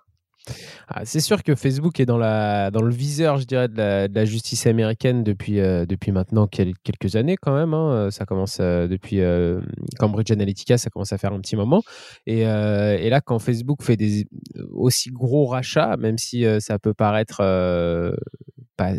Ah, 0.88 1.06
c'est 1.06 1.20
sûr 1.20 1.44
que 1.44 1.56
Facebook 1.56 2.00
est 2.00 2.06
dans, 2.06 2.18
le 2.18 2.90
viseur, 2.90 3.38
je 3.38 3.46
dirais, 3.46 3.68
de 3.68 4.10
la, 4.14 4.26
justice 4.26 4.68
américaine 4.68 5.24
depuis, 5.24 5.60
euh, 5.60 5.86
maintenant 6.08 6.48
quelques 6.48 7.16
années 7.16 7.38
quand 7.38 7.54
même. 7.54 7.74
Hein. 7.74 8.10
Ça 8.12 8.26
commence 8.26 8.58
euh, 8.60 8.88
depuis 8.88 9.22
euh, 9.22 9.60
Cambridge 10.00 10.32
Analytica, 10.32 10.78
ça 10.78 10.90
commence 10.90 11.14
à 11.14 11.18
faire 11.18 11.34
un 11.34 11.42
petit 11.42 11.56
moment. 11.56 11.82
Et, 12.26 12.44
là, 12.44 13.22
quand 13.22 13.40
Facebook 13.40 13.84
fait 13.84 13.98
des 13.98 14.28
aussi 14.72 15.10
gros 15.10 15.46
rachats, 15.46 15.98
même 15.98 16.18
si 16.18 16.46
ça 16.60 16.80
peut 16.80 16.94
paraître 16.94 17.42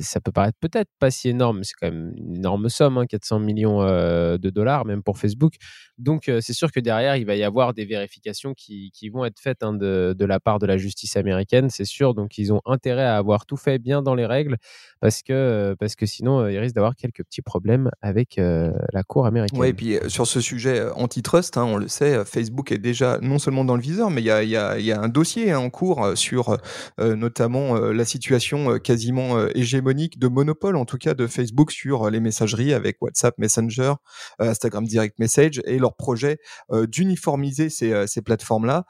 ça 0.01 0.21
peut 0.21 0.33
paraître 0.33 0.59
peut-être 0.61 0.91
pas 0.99 1.11
si 1.11 1.29
énorme, 1.29 1.63
c'est 1.63 1.75
quand 1.81 1.87
même 1.87 2.13
une 2.17 2.37
énorme 2.37 2.69
somme, 2.69 3.07
400 3.07 3.37
hein, 3.37 3.39
millions 3.39 3.81
de 3.81 4.51
dollars, 4.51 4.85
même 4.85 5.03
pour 5.03 5.19
Facebook. 5.19 5.55
Donc, 5.99 6.31
c'est 6.41 6.53
sûr 6.53 6.73
que 6.73 6.81
derrière, 6.81 7.17
il 7.17 7.27
va 7.27 7.37
y 7.37 7.45
avoir 7.45 7.75
des 7.75 7.85
vérifications 7.85 8.55
qui, 8.55 8.93
vont 9.13 9.25
être 9.25 9.39
faites 9.41 9.63
hein, 9.63 9.73
de, 9.73 10.25
la 10.25 10.41
part 10.41 10.59
de 10.59 10.67
la 10.67 10.77
justice 10.77 11.17
américaine, 11.17 11.38
c'est 11.69 11.85
sûr. 11.85 12.15
Donc, 12.15 12.39
ils 12.39 12.53
ont 12.53 12.61
intérêt 12.67 13.05
à 13.05 13.17
avoir 13.17 13.47
tout 13.47 13.57
fait 13.57 13.79
bien 13.79 14.03
dans 14.03 14.15
les 14.15 14.27
règles, 14.27 14.57
parce 15.01 15.23
que, 15.23 15.77
parce 15.79 15.97
que 15.97 16.07
sinon, 16.07 16.49
ils 16.49 16.59
risquent 16.59 16.75
d'avoir 16.75 16.97
quelques 16.97 17.25
petits 17.25 17.43
problèmes 17.43 17.91
avec 18.03 18.37
la 18.39 19.03
Cour 19.03 19.27
américaine. 19.27 19.59
Oui, 19.59 19.69
et 19.69 19.75
puis 19.75 19.99
sur 20.09 20.27
ce 20.27 20.41
sujet 20.41 20.89
antitrust, 20.95 21.57
hein, 21.57 21.65
on 21.65 21.77
le 21.77 21.89
sait, 21.89 22.25
Facebook 22.25 22.73
est 22.73 22.79
déjà 22.79 23.19
non 23.23 23.39
seulement 23.39 23.65
dans 23.65 23.77
le 23.77 23.83
viseur, 23.83 24.11
mais 24.11 24.21
il 24.21 24.27
y 24.27 24.31
a, 24.31 24.43
y 24.43 24.57
a, 24.57 24.79
y 24.79 24.93
a 24.93 25.01
un 25.01 25.09
dossier 25.09 25.55
en 25.55 25.71
cours 25.71 26.13
sur 26.15 26.57
notamment 26.99 27.75
la 27.77 28.05
situation 28.05 28.79
quasiment 28.79 29.47
hégémonique 29.55 30.19
de 30.19 30.29
monopole, 30.29 30.77
en 30.77 30.85
tout 30.85 30.99
cas 30.99 31.15
de 31.15 31.27
Facebook 31.27 31.71
sur 31.71 32.07
euh, 32.07 32.11
les 32.11 32.21
messageries 32.21 32.73
avec 32.73 33.01
WhatsApp, 33.01 33.37
Messenger, 33.39 33.95
euh, 34.41 34.51
Instagram 34.51 34.85
Direct 34.85 35.19
Message 35.19 35.61
et 35.65 35.79
leur 35.79 35.95
projet 35.95 36.39
euh, 36.73 36.87
d'uniformiser 36.87 37.71
ces, 37.71 38.07
ces 38.07 38.23
plateformes-là. 38.23 38.85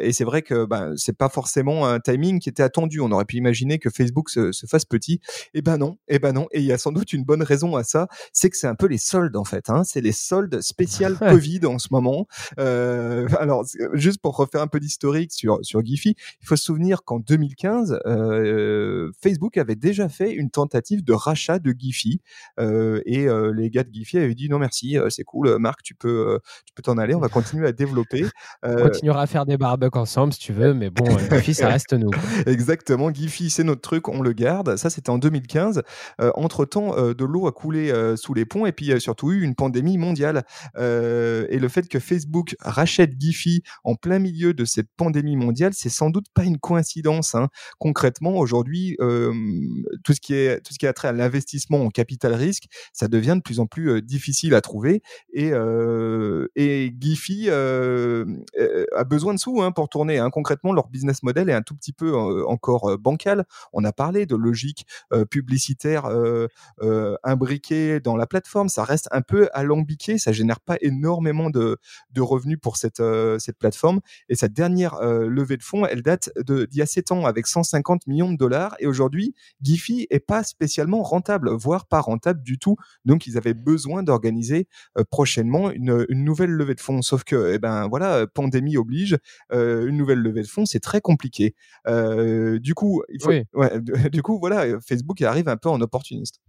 et 0.00 0.12
c'est 0.12 0.24
vrai 0.24 0.42
que 0.42 0.64
ben, 0.64 0.94
c'est 0.96 1.16
pas 1.16 1.28
forcément 1.28 1.63
un 1.68 2.00
timing 2.00 2.40
qui 2.40 2.48
était 2.48 2.62
attendu. 2.62 3.00
On 3.00 3.10
aurait 3.10 3.24
pu 3.24 3.36
imaginer 3.36 3.78
que 3.78 3.90
Facebook 3.90 4.30
se, 4.30 4.52
se 4.52 4.66
fasse 4.66 4.84
petit. 4.84 5.14
Et 5.54 5.58
eh 5.58 5.62
ben 5.62 5.78
non, 5.78 5.98
et 6.08 6.16
eh 6.16 6.18
ben 6.18 6.32
non. 6.32 6.46
Et 6.52 6.60
il 6.60 6.66
y 6.66 6.72
a 6.72 6.78
sans 6.78 6.92
doute 6.92 7.12
une 7.12 7.24
bonne 7.24 7.42
raison 7.42 7.76
à 7.76 7.84
ça, 7.84 8.08
c'est 8.32 8.50
que 8.50 8.56
c'est 8.56 8.66
un 8.66 8.74
peu 8.74 8.86
les 8.86 8.98
soldes 8.98 9.36
en 9.36 9.44
fait. 9.44 9.70
Hein. 9.70 9.82
C'est 9.84 10.00
les 10.00 10.12
soldes 10.12 10.60
spéciales 10.60 11.16
Covid 11.18 11.66
en 11.66 11.78
ce 11.78 11.88
moment. 11.90 12.26
Euh, 12.58 13.26
alors 13.38 13.64
juste 13.92 14.20
pour 14.20 14.36
refaire 14.36 14.60
un 14.60 14.66
peu 14.66 14.80
d'historique 14.80 15.32
sur 15.32 15.58
sur 15.62 15.84
Giphy, 15.84 16.14
il 16.40 16.46
faut 16.46 16.56
se 16.56 16.64
souvenir 16.64 17.04
qu'en 17.04 17.18
2015, 17.18 18.00
euh, 18.06 19.10
Facebook 19.22 19.56
avait 19.56 19.76
déjà 19.76 20.08
fait 20.08 20.32
une 20.32 20.50
tentative 20.50 21.04
de 21.04 21.12
rachat 21.12 21.58
de 21.58 21.74
Giphy 21.76 22.20
euh, 22.60 23.00
et 23.06 23.26
les 23.54 23.70
gars 23.70 23.84
de 23.84 23.92
Giphy 23.92 24.18
avaient 24.18 24.34
dit 24.34 24.48
non 24.48 24.58
merci, 24.58 24.96
c'est 25.08 25.24
cool, 25.24 25.58
Marc, 25.58 25.82
tu 25.82 25.94
peux, 25.94 26.38
tu 26.66 26.74
peux 26.74 26.82
t'en 26.82 26.98
aller, 26.98 27.14
on 27.14 27.20
va 27.20 27.28
continuer 27.28 27.66
à 27.66 27.72
développer. 27.72 28.26
on 28.62 28.76
continuera 28.76 29.22
à 29.22 29.26
faire 29.26 29.46
des 29.46 29.56
barbecues 29.56 29.98
ensemble 29.98 30.32
si 30.32 30.40
tu 30.40 30.52
veux, 30.52 30.74
mais 30.74 30.90
bon, 30.90 31.04
Giphy, 31.30 31.53
ça 31.54 31.68
reste 31.68 31.92
nous. 31.92 32.10
Exactement, 32.46 33.12
Giphy, 33.12 33.50
c'est 33.50 33.64
notre 33.64 33.80
truc, 33.80 34.08
on 34.08 34.20
le 34.20 34.32
garde. 34.32 34.76
Ça, 34.76 34.90
c'était 34.90 35.10
en 35.10 35.18
2015. 35.18 35.82
entre 36.34 36.64
temps, 36.64 36.94
de 36.96 37.24
l'eau 37.24 37.46
a 37.46 37.52
coulé 37.52 37.92
sous 38.16 38.34
les 38.34 38.44
ponts 38.44 38.66
et 38.66 38.72
puis 38.72 39.00
surtout 39.00 39.32
eu 39.32 39.42
une 39.42 39.54
pandémie 39.54 39.98
mondiale. 39.98 40.44
et 40.76 41.58
le 41.58 41.68
fait 41.68 41.88
que 41.88 41.98
Facebook 41.98 42.56
rachète 42.60 43.12
Giphy 43.18 43.62
en 43.84 43.94
plein 43.94 44.18
milieu 44.18 44.54
de 44.54 44.64
cette 44.64 44.88
pandémie 44.96 45.36
mondiale, 45.36 45.72
c'est 45.74 45.88
sans 45.88 46.10
doute 46.10 46.26
pas 46.34 46.44
une 46.44 46.58
coïncidence. 46.58 47.34
Hein. 47.34 47.48
Concrètement, 47.78 48.36
aujourd'hui, 48.36 48.96
tout 48.98 50.12
ce 50.12 50.20
qui 50.20 50.34
tout 50.64 50.72
ce 50.72 50.78
qui 50.78 50.86
a 50.86 50.92
trait 50.92 51.08
à 51.08 51.12
l'investissement 51.12 51.84
en 51.84 51.88
capital 51.88 52.34
risque, 52.34 52.64
ça 52.92 53.08
devient 53.08 53.34
de 53.36 53.42
plus 53.42 53.60
en 53.60 53.66
plus 53.66 54.02
difficile 54.02 54.54
à 54.54 54.60
trouver. 54.60 55.02
Et 55.32 55.52
euh, 55.52 56.48
et 56.56 56.92
euh, 57.48 58.24
a 58.96 59.04
besoin 59.04 59.34
de 59.34 59.38
sous 59.38 59.62
hein, 59.62 59.72
pour 59.72 59.88
tourner. 59.88 60.18
Hein. 60.18 60.30
Concrètement, 60.30 60.72
leur 60.72 60.88
business 60.88 61.22
model 61.22 61.33
est 61.36 61.52
un 61.52 61.62
tout 61.62 61.74
petit 61.74 61.92
peu 61.92 62.14
encore 62.46 62.98
bancal. 62.98 63.44
On 63.72 63.84
a 63.84 63.92
parlé 63.92 64.26
de 64.26 64.36
logique 64.36 64.86
publicitaire 65.30 66.08
imbriquée 67.22 68.00
dans 68.00 68.16
la 68.16 68.26
plateforme. 68.26 68.68
Ça 68.68 68.84
reste 68.84 69.08
un 69.10 69.22
peu 69.22 69.48
alambiqué. 69.52 70.18
Ça 70.18 70.32
génère 70.32 70.60
pas 70.60 70.76
énormément 70.80 71.50
de, 71.50 71.78
revenus 72.18 72.58
pour 72.60 72.76
cette 72.76 73.02
plateforme. 73.58 74.00
Et 74.28 74.34
sa 74.34 74.48
dernière 74.48 75.00
levée 75.02 75.56
de 75.56 75.62
fonds, 75.62 75.86
elle 75.86 76.02
date 76.02 76.30
d'il 76.46 76.78
y 76.78 76.82
a 76.82 76.86
7 76.86 77.12
ans 77.12 77.26
avec 77.26 77.46
150 77.46 78.06
millions 78.06 78.32
de 78.32 78.36
dollars. 78.36 78.74
Et 78.78 78.86
aujourd'hui, 78.86 79.34
Giphy 79.62 80.06
est 80.10 80.20
pas 80.20 80.42
spécialement 80.42 81.02
rentable, 81.02 81.50
voire 81.50 81.86
pas 81.86 82.00
rentable 82.00 82.42
du 82.42 82.58
tout. 82.58 82.76
Donc 83.04 83.26
ils 83.26 83.36
avaient 83.36 83.54
besoin 83.54 84.02
d'organiser 84.02 84.68
prochainement 85.10 85.70
une, 85.70 86.06
nouvelle 86.10 86.50
levée 86.50 86.74
de 86.74 86.80
fonds. 86.80 87.02
Sauf 87.02 87.24
que, 87.24 87.52
eh 87.54 87.58
ben 87.58 87.88
voilà, 87.88 88.26
pandémie 88.26 88.76
oblige, 88.76 89.18
une 89.50 89.96
nouvelle 89.96 90.20
levée 90.20 90.42
de 90.42 90.46
fonds, 90.46 90.66
c'est 90.66 90.80
très 90.80 91.00
compliqué. 91.00 91.23
Euh, 91.86 92.58
du 92.58 92.74
coup, 92.74 93.02
il 93.08 93.22
faut, 93.22 93.32
du 94.10 94.22
coup, 94.22 94.38
voilà, 94.38 94.80
Facebook 94.80 95.20
arrive 95.22 95.48
un 95.48 95.56
peu 95.56 95.68
en 95.68 95.80
opportuniste. 95.80 96.40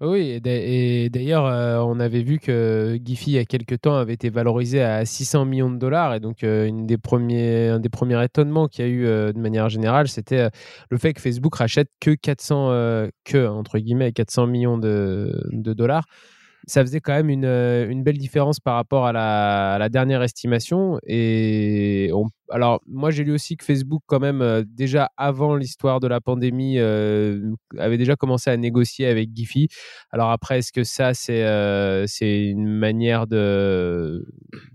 Oui, 0.00 0.40
et 0.44 1.10
d'ailleurs, 1.10 1.46
euh, 1.46 1.78
on 1.78 1.98
avait 2.00 2.22
vu 2.22 2.38
que 2.38 2.98
Giphy, 3.04 3.32
il 3.32 3.34
y 3.34 3.38
a 3.38 3.44
quelques 3.44 3.80
temps, 3.80 3.96
avait 3.96 4.14
été 4.14 4.30
valorisé 4.30 4.82
à 4.82 5.04
600 5.04 5.44
millions 5.44 5.70
de 5.70 5.76
dollars. 5.76 6.14
Et 6.14 6.20
donc, 6.20 6.44
euh, 6.44 6.66
une 6.66 6.86
des 6.86 6.98
premiers, 6.98 7.68
un 7.68 7.80
des 7.80 7.88
premiers 7.88 8.22
étonnements 8.24 8.68
qu'il 8.68 8.84
y 8.84 8.88
a 8.88 8.90
eu 8.90 9.06
euh, 9.06 9.32
de 9.32 9.38
manière 9.38 9.68
générale, 9.68 10.08
c'était 10.08 10.48
le 10.90 10.98
fait 10.98 11.12
que 11.14 11.20
Facebook 11.20 11.54
rachète 11.56 11.88
que 12.00 12.14
400, 12.14 13.08
que, 13.24 13.46
entre 13.48 13.78
guillemets, 13.78 14.12
400 14.12 14.46
millions 14.46 14.78
de, 14.78 15.42
de 15.50 15.72
dollars 15.72 16.04
ça 16.66 16.82
faisait 16.82 17.00
quand 17.00 17.12
même 17.12 17.30
une, 17.30 17.44
euh, 17.44 17.88
une 17.88 18.02
belle 18.02 18.18
différence 18.18 18.60
par 18.60 18.74
rapport 18.76 19.06
à 19.06 19.12
la, 19.12 19.88
dernière 19.88 20.22
estimation. 20.22 20.98
Et 21.06 22.10
alors, 22.50 22.80
moi, 22.86 23.10
j'ai 23.10 23.24
lu 23.24 23.32
aussi 23.32 23.56
que 23.56 23.64
Facebook, 23.64 24.02
quand 24.06 24.20
même, 24.20 24.42
euh, 24.42 24.62
déjà 24.66 25.10
avant 25.16 25.56
l'histoire 25.56 26.00
de 26.00 26.06
la 26.06 26.20
pandémie, 26.20 26.78
euh, 26.78 27.52
avait 27.78 27.98
déjà 27.98 28.16
commencé 28.16 28.50
à 28.50 28.56
négocier 28.56 29.06
avec 29.06 29.30
Giphy. 29.34 29.68
Alors 30.10 30.30
après, 30.30 30.58
est-ce 30.58 30.72
que 30.72 30.84
ça, 30.84 31.14
c'est 31.14 32.48
une 32.48 32.68
manière 32.68 33.26
de, 33.26 34.24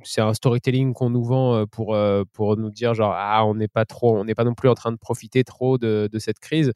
c'est 0.04 0.22
un 0.22 0.34
storytelling 0.34 0.94
qu'on 0.94 1.10
nous 1.10 1.24
vend 1.24 1.66
pour 1.68 2.58
nous 2.58 2.70
dire 2.70 2.94
genre 2.94 3.14
ah 3.16 3.46
on 3.46 3.56
n'est 3.56 3.68
pas 3.68 3.86
trop, 3.86 4.18
on 4.18 4.26
n'est 4.26 4.36
pas 4.36 4.44
non 4.44 4.54
plus 4.54 4.70
en 4.70 4.74
train 4.74 4.92
de 4.92 4.98
profiter 4.98 5.44
trop 5.44 5.78
de 5.78 6.10
cette 6.20 6.40
crise? 6.40 6.74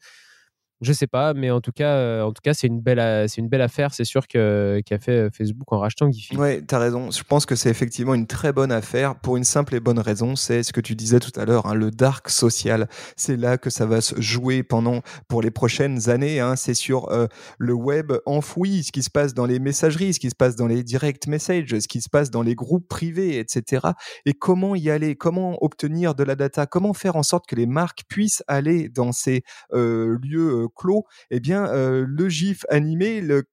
Je 0.82 0.92
sais 0.92 1.06
pas, 1.06 1.32
mais 1.32 1.52
en 1.52 1.60
tout 1.60 1.70
cas, 1.70 1.94
euh, 1.94 2.22
en 2.22 2.32
tout 2.32 2.40
cas, 2.42 2.54
c'est 2.54 2.66
une 2.66 2.80
belle, 2.80 3.28
c'est 3.28 3.40
une 3.40 3.48
belle 3.48 3.60
affaire. 3.60 3.94
C'est 3.94 4.04
sûr 4.04 4.26
que 4.26 4.82
qu'a 4.84 4.98
fait 4.98 5.12
euh, 5.12 5.30
Facebook 5.30 5.72
en 5.72 5.78
rachetant 5.78 6.10
Giphy. 6.10 6.36
Ouais, 6.36 6.60
as 6.68 6.78
raison. 6.78 7.12
Je 7.12 7.22
pense 7.22 7.46
que 7.46 7.54
c'est 7.54 7.70
effectivement 7.70 8.14
une 8.14 8.26
très 8.26 8.52
bonne 8.52 8.72
affaire 8.72 9.14
pour 9.14 9.36
une 9.36 9.44
simple 9.44 9.76
et 9.76 9.80
bonne 9.80 10.00
raison. 10.00 10.34
C'est 10.34 10.64
ce 10.64 10.72
que 10.72 10.80
tu 10.80 10.96
disais 10.96 11.20
tout 11.20 11.30
à 11.38 11.44
l'heure, 11.44 11.66
hein, 11.66 11.74
le 11.74 11.92
dark 11.92 12.28
social. 12.28 12.88
C'est 13.14 13.36
là 13.36 13.58
que 13.58 13.70
ça 13.70 13.86
va 13.86 14.00
se 14.00 14.20
jouer 14.20 14.64
pendant 14.64 15.02
pour 15.28 15.40
les 15.40 15.52
prochaines 15.52 16.10
années. 16.10 16.40
Hein. 16.40 16.56
C'est 16.56 16.74
sur 16.74 17.12
euh, 17.12 17.28
le 17.58 17.74
web 17.74 18.12
enfoui, 18.26 18.82
ce 18.82 18.90
qui 18.90 19.04
se 19.04 19.10
passe 19.10 19.34
dans 19.34 19.46
les 19.46 19.60
messageries, 19.60 20.14
ce 20.14 20.20
qui 20.20 20.30
se 20.30 20.34
passe 20.34 20.56
dans 20.56 20.66
les 20.66 20.82
direct 20.82 21.28
messages, 21.28 21.78
ce 21.78 21.86
qui 21.86 22.00
se 22.00 22.08
passe 22.08 22.32
dans 22.32 22.42
les 22.42 22.56
groupes 22.56 22.88
privés, 22.88 23.38
etc. 23.38 23.86
Et 24.26 24.34
comment 24.34 24.74
y 24.74 24.90
aller? 24.90 25.14
Comment 25.14 25.62
obtenir 25.62 26.16
de 26.16 26.24
la 26.24 26.34
data? 26.34 26.66
Comment 26.66 26.92
faire 26.92 27.14
en 27.14 27.22
sorte 27.22 27.46
que 27.46 27.54
les 27.54 27.66
marques 27.66 28.02
puissent 28.08 28.42
aller 28.48 28.88
dans 28.88 29.12
ces 29.12 29.44
lieux 29.72 30.66
clos, 30.74 31.04
eh 31.30 31.40
bien, 31.40 31.66
euh, 31.66 32.04
le 32.06 32.28
GIF 32.28 32.64
animé, 32.68 33.20
le, 33.20 33.44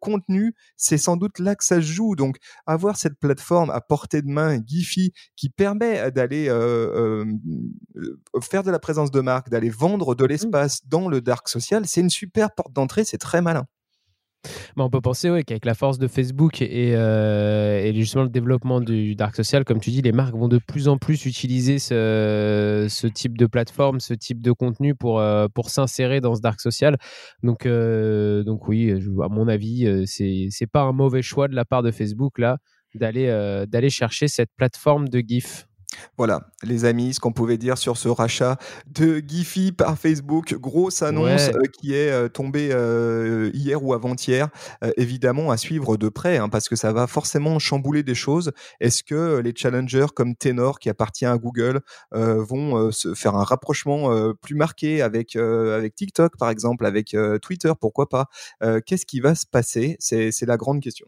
contenu, 0.00 0.54
c'est 0.76 0.98
sans 0.98 1.16
doute 1.16 1.38
là 1.38 1.56
que 1.56 1.64
ça 1.64 1.76
se 1.76 1.86
joue. 1.86 2.14
Donc, 2.14 2.36
avoir 2.66 2.96
cette 2.96 3.18
plateforme 3.18 3.70
à 3.70 3.80
portée 3.80 4.22
de 4.22 4.28
main, 4.28 4.58
Giphy, 4.64 5.12
qui 5.36 5.48
permet 5.50 6.10
d'aller 6.12 6.48
euh, 6.48 7.24
euh, 7.96 8.40
faire 8.40 8.62
de 8.62 8.70
la 8.70 8.78
présence 8.78 9.10
de 9.10 9.20
marque, 9.20 9.48
d'aller 9.50 9.70
vendre 9.70 10.14
de 10.14 10.24
mmh 10.24 10.28
l'espace 10.28 10.86
dans 10.86 11.08
le 11.08 11.20
dark 11.20 11.48
social, 11.48 11.86
c'est 11.86 12.00
une 12.00 12.10
super 12.10 12.54
porte 12.54 12.72
d'entrée, 12.72 13.04
c'est 13.04 13.18
très 13.18 13.42
malin. 13.42 13.66
On 14.76 14.90
peut 14.90 15.00
penser 15.00 15.28
qu'avec 15.44 15.64
la 15.64 15.74
force 15.74 15.98
de 15.98 16.06
Facebook 16.06 16.62
et, 16.62 16.94
euh, 16.94 17.92
justement 17.94 18.24
le 18.24 18.30
développement 18.30 18.80
du 18.80 19.14
dark 19.14 19.34
social, 19.34 19.64
comme 19.64 19.80
tu 19.80 19.90
dis, 19.90 20.02
les 20.02 20.12
marques 20.12 20.34
vont 20.34 20.48
de 20.48 20.58
plus 20.58 20.88
en 20.88 20.98
plus 20.98 21.26
utiliser 21.26 21.78
ce, 21.78 22.86
ce 22.88 23.06
type 23.06 23.36
de 23.36 23.46
plateforme, 23.46 24.00
ce 24.00 24.14
type 24.14 24.42
de 24.42 24.52
contenu 24.52 24.94
pour, 24.94 25.20
euh, 25.20 25.48
pour 25.52 25.70
s'insérer 25.70 26.20
dans 26.20 26.34
ce 26.34 26.40
dark 26.40 26.60
social. 26.60 26.96
Donc, 27.42 27.66
euh, 27.66 28.42
donc 28.44 28.68
oui, 28.68 28.92
à 29.22 29.28
mon 29.28 29.48
avis, 29.48 30.06
c'est 30.06 30.48
c'est 30.50 30.66
pas 30.66 30.82
un 30.82 30.92
mauvais 30.92 31.22
choix 31.22 31.48
de 31.48 31.54
la 31.54 31.64
part 31.64 31.82
de 31.82 31.90
Facebook 31.90 32.38
là 32.38 32.58
d'aller 32.94 33.26
d'aller 33.68 33.90
chercher 33.90 34.26
cette 34.26 34.50
plateforme 34.56 35.08
de 35.08 35.20
GIF. 35.20 35.66
Voilà, 36.18 36.48
les 36.62 36.84
amis, 36.84 37.14
ce 37.14 37.20
qu'on 37.20 37.32
pouvait 37.32 37.58
dire 37.58 37.78
sur 37.78 37.96
ce 37.96 38.08
rachat 38.08 38.56
de 38.86 39.22
Giphy 39.26 39.72
par 39.72 39.98
Facebook. 39.98 40.54
Grosse 40.54 41.02
annonce 41.02 41.48
euh, 41.48 41.62
qui 41.78 41.94
est 41.94 42.10
euh, 42.10 42.28
tombée 42.28 42.70
euh, 42.72 43.50
hier 43.54 43.82
ou 43.82 43.94
avant-hier. 43.94 44.48
évidemment, 44.96 45.50
à 45.50 45.56
suivre 45.56 45.96
de 45.96 46.08
près, 46.08 46.38
hein, 46.38 46.48
parce 46.48 46.68
que 46.68 46.76
ça 46.76 46.92
va 46.92 47.06
forcément 47.06 47.58
chambouler 47.58 48.02
des 48.02 48.14
choses. 48.14 48.52
Est-ce 48.80 49.02
que 49.02 49.38
les 49.38 49.54
challengers 49.54 50.06
comme 50.14 50.36
Tenor, 50.36 50.78
qui 50.78 50.88
appartient 50.88 51.26
à 51.26 51.36
Google, 51.36 51.80
vont 52.12 52.90
se 52.92 53.14
faire 53.14 53.34
un 53.34 53.44
rapprochement 53.44 54.32
plus 54.40 54.54
marqué 54.54 55.02
avec, 55.02 55.36
avec 55.36 55.94
TikTok, 55.94 56.36
par 56.38 56.50
exemple, 56.50 56.86
avec 56.86 57.16
Twitter, 57.42 57.72
pourquoi 57.80 58.08
pas? 58.08 58.26
Qu'est-ce 58.86 59.06
qui 59.06 59.20
va 59.20 59.34
se 59.34 59.46
passer? 59.46 59.96
C'est 60.00 60.46
la 60.46 60.56
grande 60.56 60.80
question. 60.80 61.06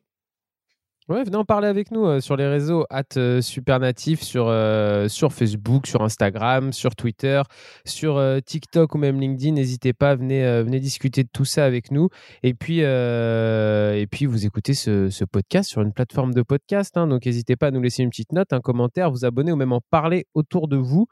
Ouais, 1.08 1.24
venez 1.24 1.36
en 1.36 1.44
parler 1.46 1.68
avec 1.68 1.90
nous 1.90 2.04
euh, 2.04 2.20
sur 2.20 2.36
les 2.36 2.46
réseaux 2.46 2.84
at 2.90 3.16
euh, 3.16 3.40
Supernatif, 3.40 4.20
sur, 4.20 4.48
euh, 4.48 5.08
sur 5.08 5.32
Facebook, 5.32 5.86
sur 5.86 6.02
Instagram, 6.02 6.70
sur 6.74 6.94
Twitter, 6.94 7.40
sur 7.86 8.22
TikTok 8.44 8.94
ou 8.94 8.98
même 8.98 9.18
LinkedIn. 9.18 9.52
N'hésitez 9.52 9.94
pas, 9.94 10.16
venez, 10.16 10.42
venez 10.62 10.80
discuter 10.80 11.24
de 11.24 11.30
tout 11.32 11.46
ça 11.46 11.64
avec 11.64 11.90
nous. 11.92 12.10
Et 12.42 12.52
puis, 12.52 12.80
et 12.80 14.06
puis 14.10 14.26
vous 14.26 14.44
écoutez 14.44 14.74
ce, 14.74 15.08
ce, 15.08 15.24
podcast 15.24 15.70
sur 15.70 15.80
une 15.80 15.94
plateforme 15.94 16.34
de 16.34 16.42
podcast. 16.42 16.98
Hein. 16.98 17.06
donc 17.06 17.24
n'hésitez 17.24 17.56
pas 17.56 17.68
à 17.68 17.70
nous 17.70 17.80
laisser 17.80 18.02
une 18.02 18.10
petite 18.10 18.32
note, 18.32 18.52
un 18.52 18.60
commentaire, 18.60 19.10
vous 19.10 19.24
abonner 19.24 19.52
ou 19.52 19.56
même 19.56 19.72
en 19.72 19.80
parler 19.90 20.26
autour 20.34 20.68
de 20.68 20.76
vous. 20.76 21.06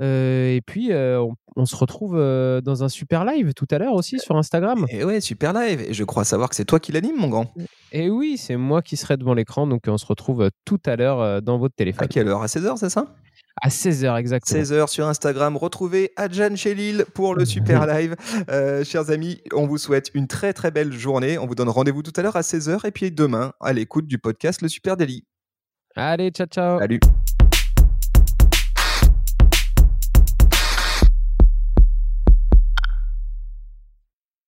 Et 0.00 0.60
puis, 0.66 0.90
on, 0.92 1.34
on, 1.56 1.66
se 1.66 1.76
retrouve 1.76 2.14
dans 2.14 2.84
un 2.84 2.88
super 2.88 3.24
live 3.24 3.54
tout 3.54 3.66
à 3.70 3.78
l'heure 3.78 3.94
aussi 3.94 4.18
sur 4.18 4.36
Instagram. 4.36 4.86
Et 4.88 5.04
ouais, 5.04 5.20
super 5.20 5.52
live. 5.52 5.80
Et 5.80 5.94
je 5.94 6.04
crois 6.04 6.24
savoir 6.24 6.48
que 6.48 6.56
c'est 6.56 6.64
toi 6.64 6.80
qui 6.80 6.92
l'anime, 6.92 7.16
mon 7.16 7.28
grand. 7.28 7.52
Et 7.92 8.10
oui, 8.10 8.36
c'est 8.38 8.56
moi 8.56 8.82
qui 8.82 8.96
serai 8.96 9.16
devant 9.16 9.34
l'écran. 9.34 9.66
Donc, 9.66 9.82
on 9.86 9.98
se 9.98 10.06
retrouve 10.06 10.50
tout 10.64 10.80
à 10.86 10.96
l'heure 10.96 11.42
dans 11.42 11.58
votre 11.58 11.74
téléphone. 11.74 12.04
À 12.04 12.08
quelle 12.08 12.28
heure? 12.28 12.42
À 12.42 12.46
16h, 12.46 12.76
c'est 12.78 12.90
ça? 12.90 13.14
À 13.60 13.68
16h 13.68 14.18
exactement. 14.18 14.60
16h 14.60 14.88
sur 14.88 15.06
Instagram. 15.06 15.56
Retrouvez 15.56 16.12
Adjan 16.16 16.54
Lille 16.64 17.04
pour 17.14 17.34
le 17.34 17.44
super 17.44 17.86
live. 17.92 18.16
chers 18.84 19.10
amis, 19.10 19.40
on 19.52 19.66
vous 19.66 19.78
souhaite 19.78 20.10
une 20.14 20.26
très 20.26 20.52
très 20.52 20.70
belle 20.70 20.92
journée. 20.92 21.38
On 21.38 21.46
vous 21.46 21.54
donne 21.54 21.68
rendez-vous 21.68 22.02
tout 22.02 22.12
à 22.16 22.22
l'heure 22.22 22.36
à 22.36 22.40
16h 22.40 22.86
et 22.86 22.90
puis 22.90 23.10
demain 23.10 23.52
à 23.60 23.72
l'écoute 23.72 24.06
du 24.06 24.18
podcast 24.18 24.62
Le 24.62 24.68
Super 24.68 24.96
Daily. 24.96 25.24
Allez, 25.94 26.30
ciao 26.30 26.46
ciao. 26.46 26.78
Salut. 26.78 27.00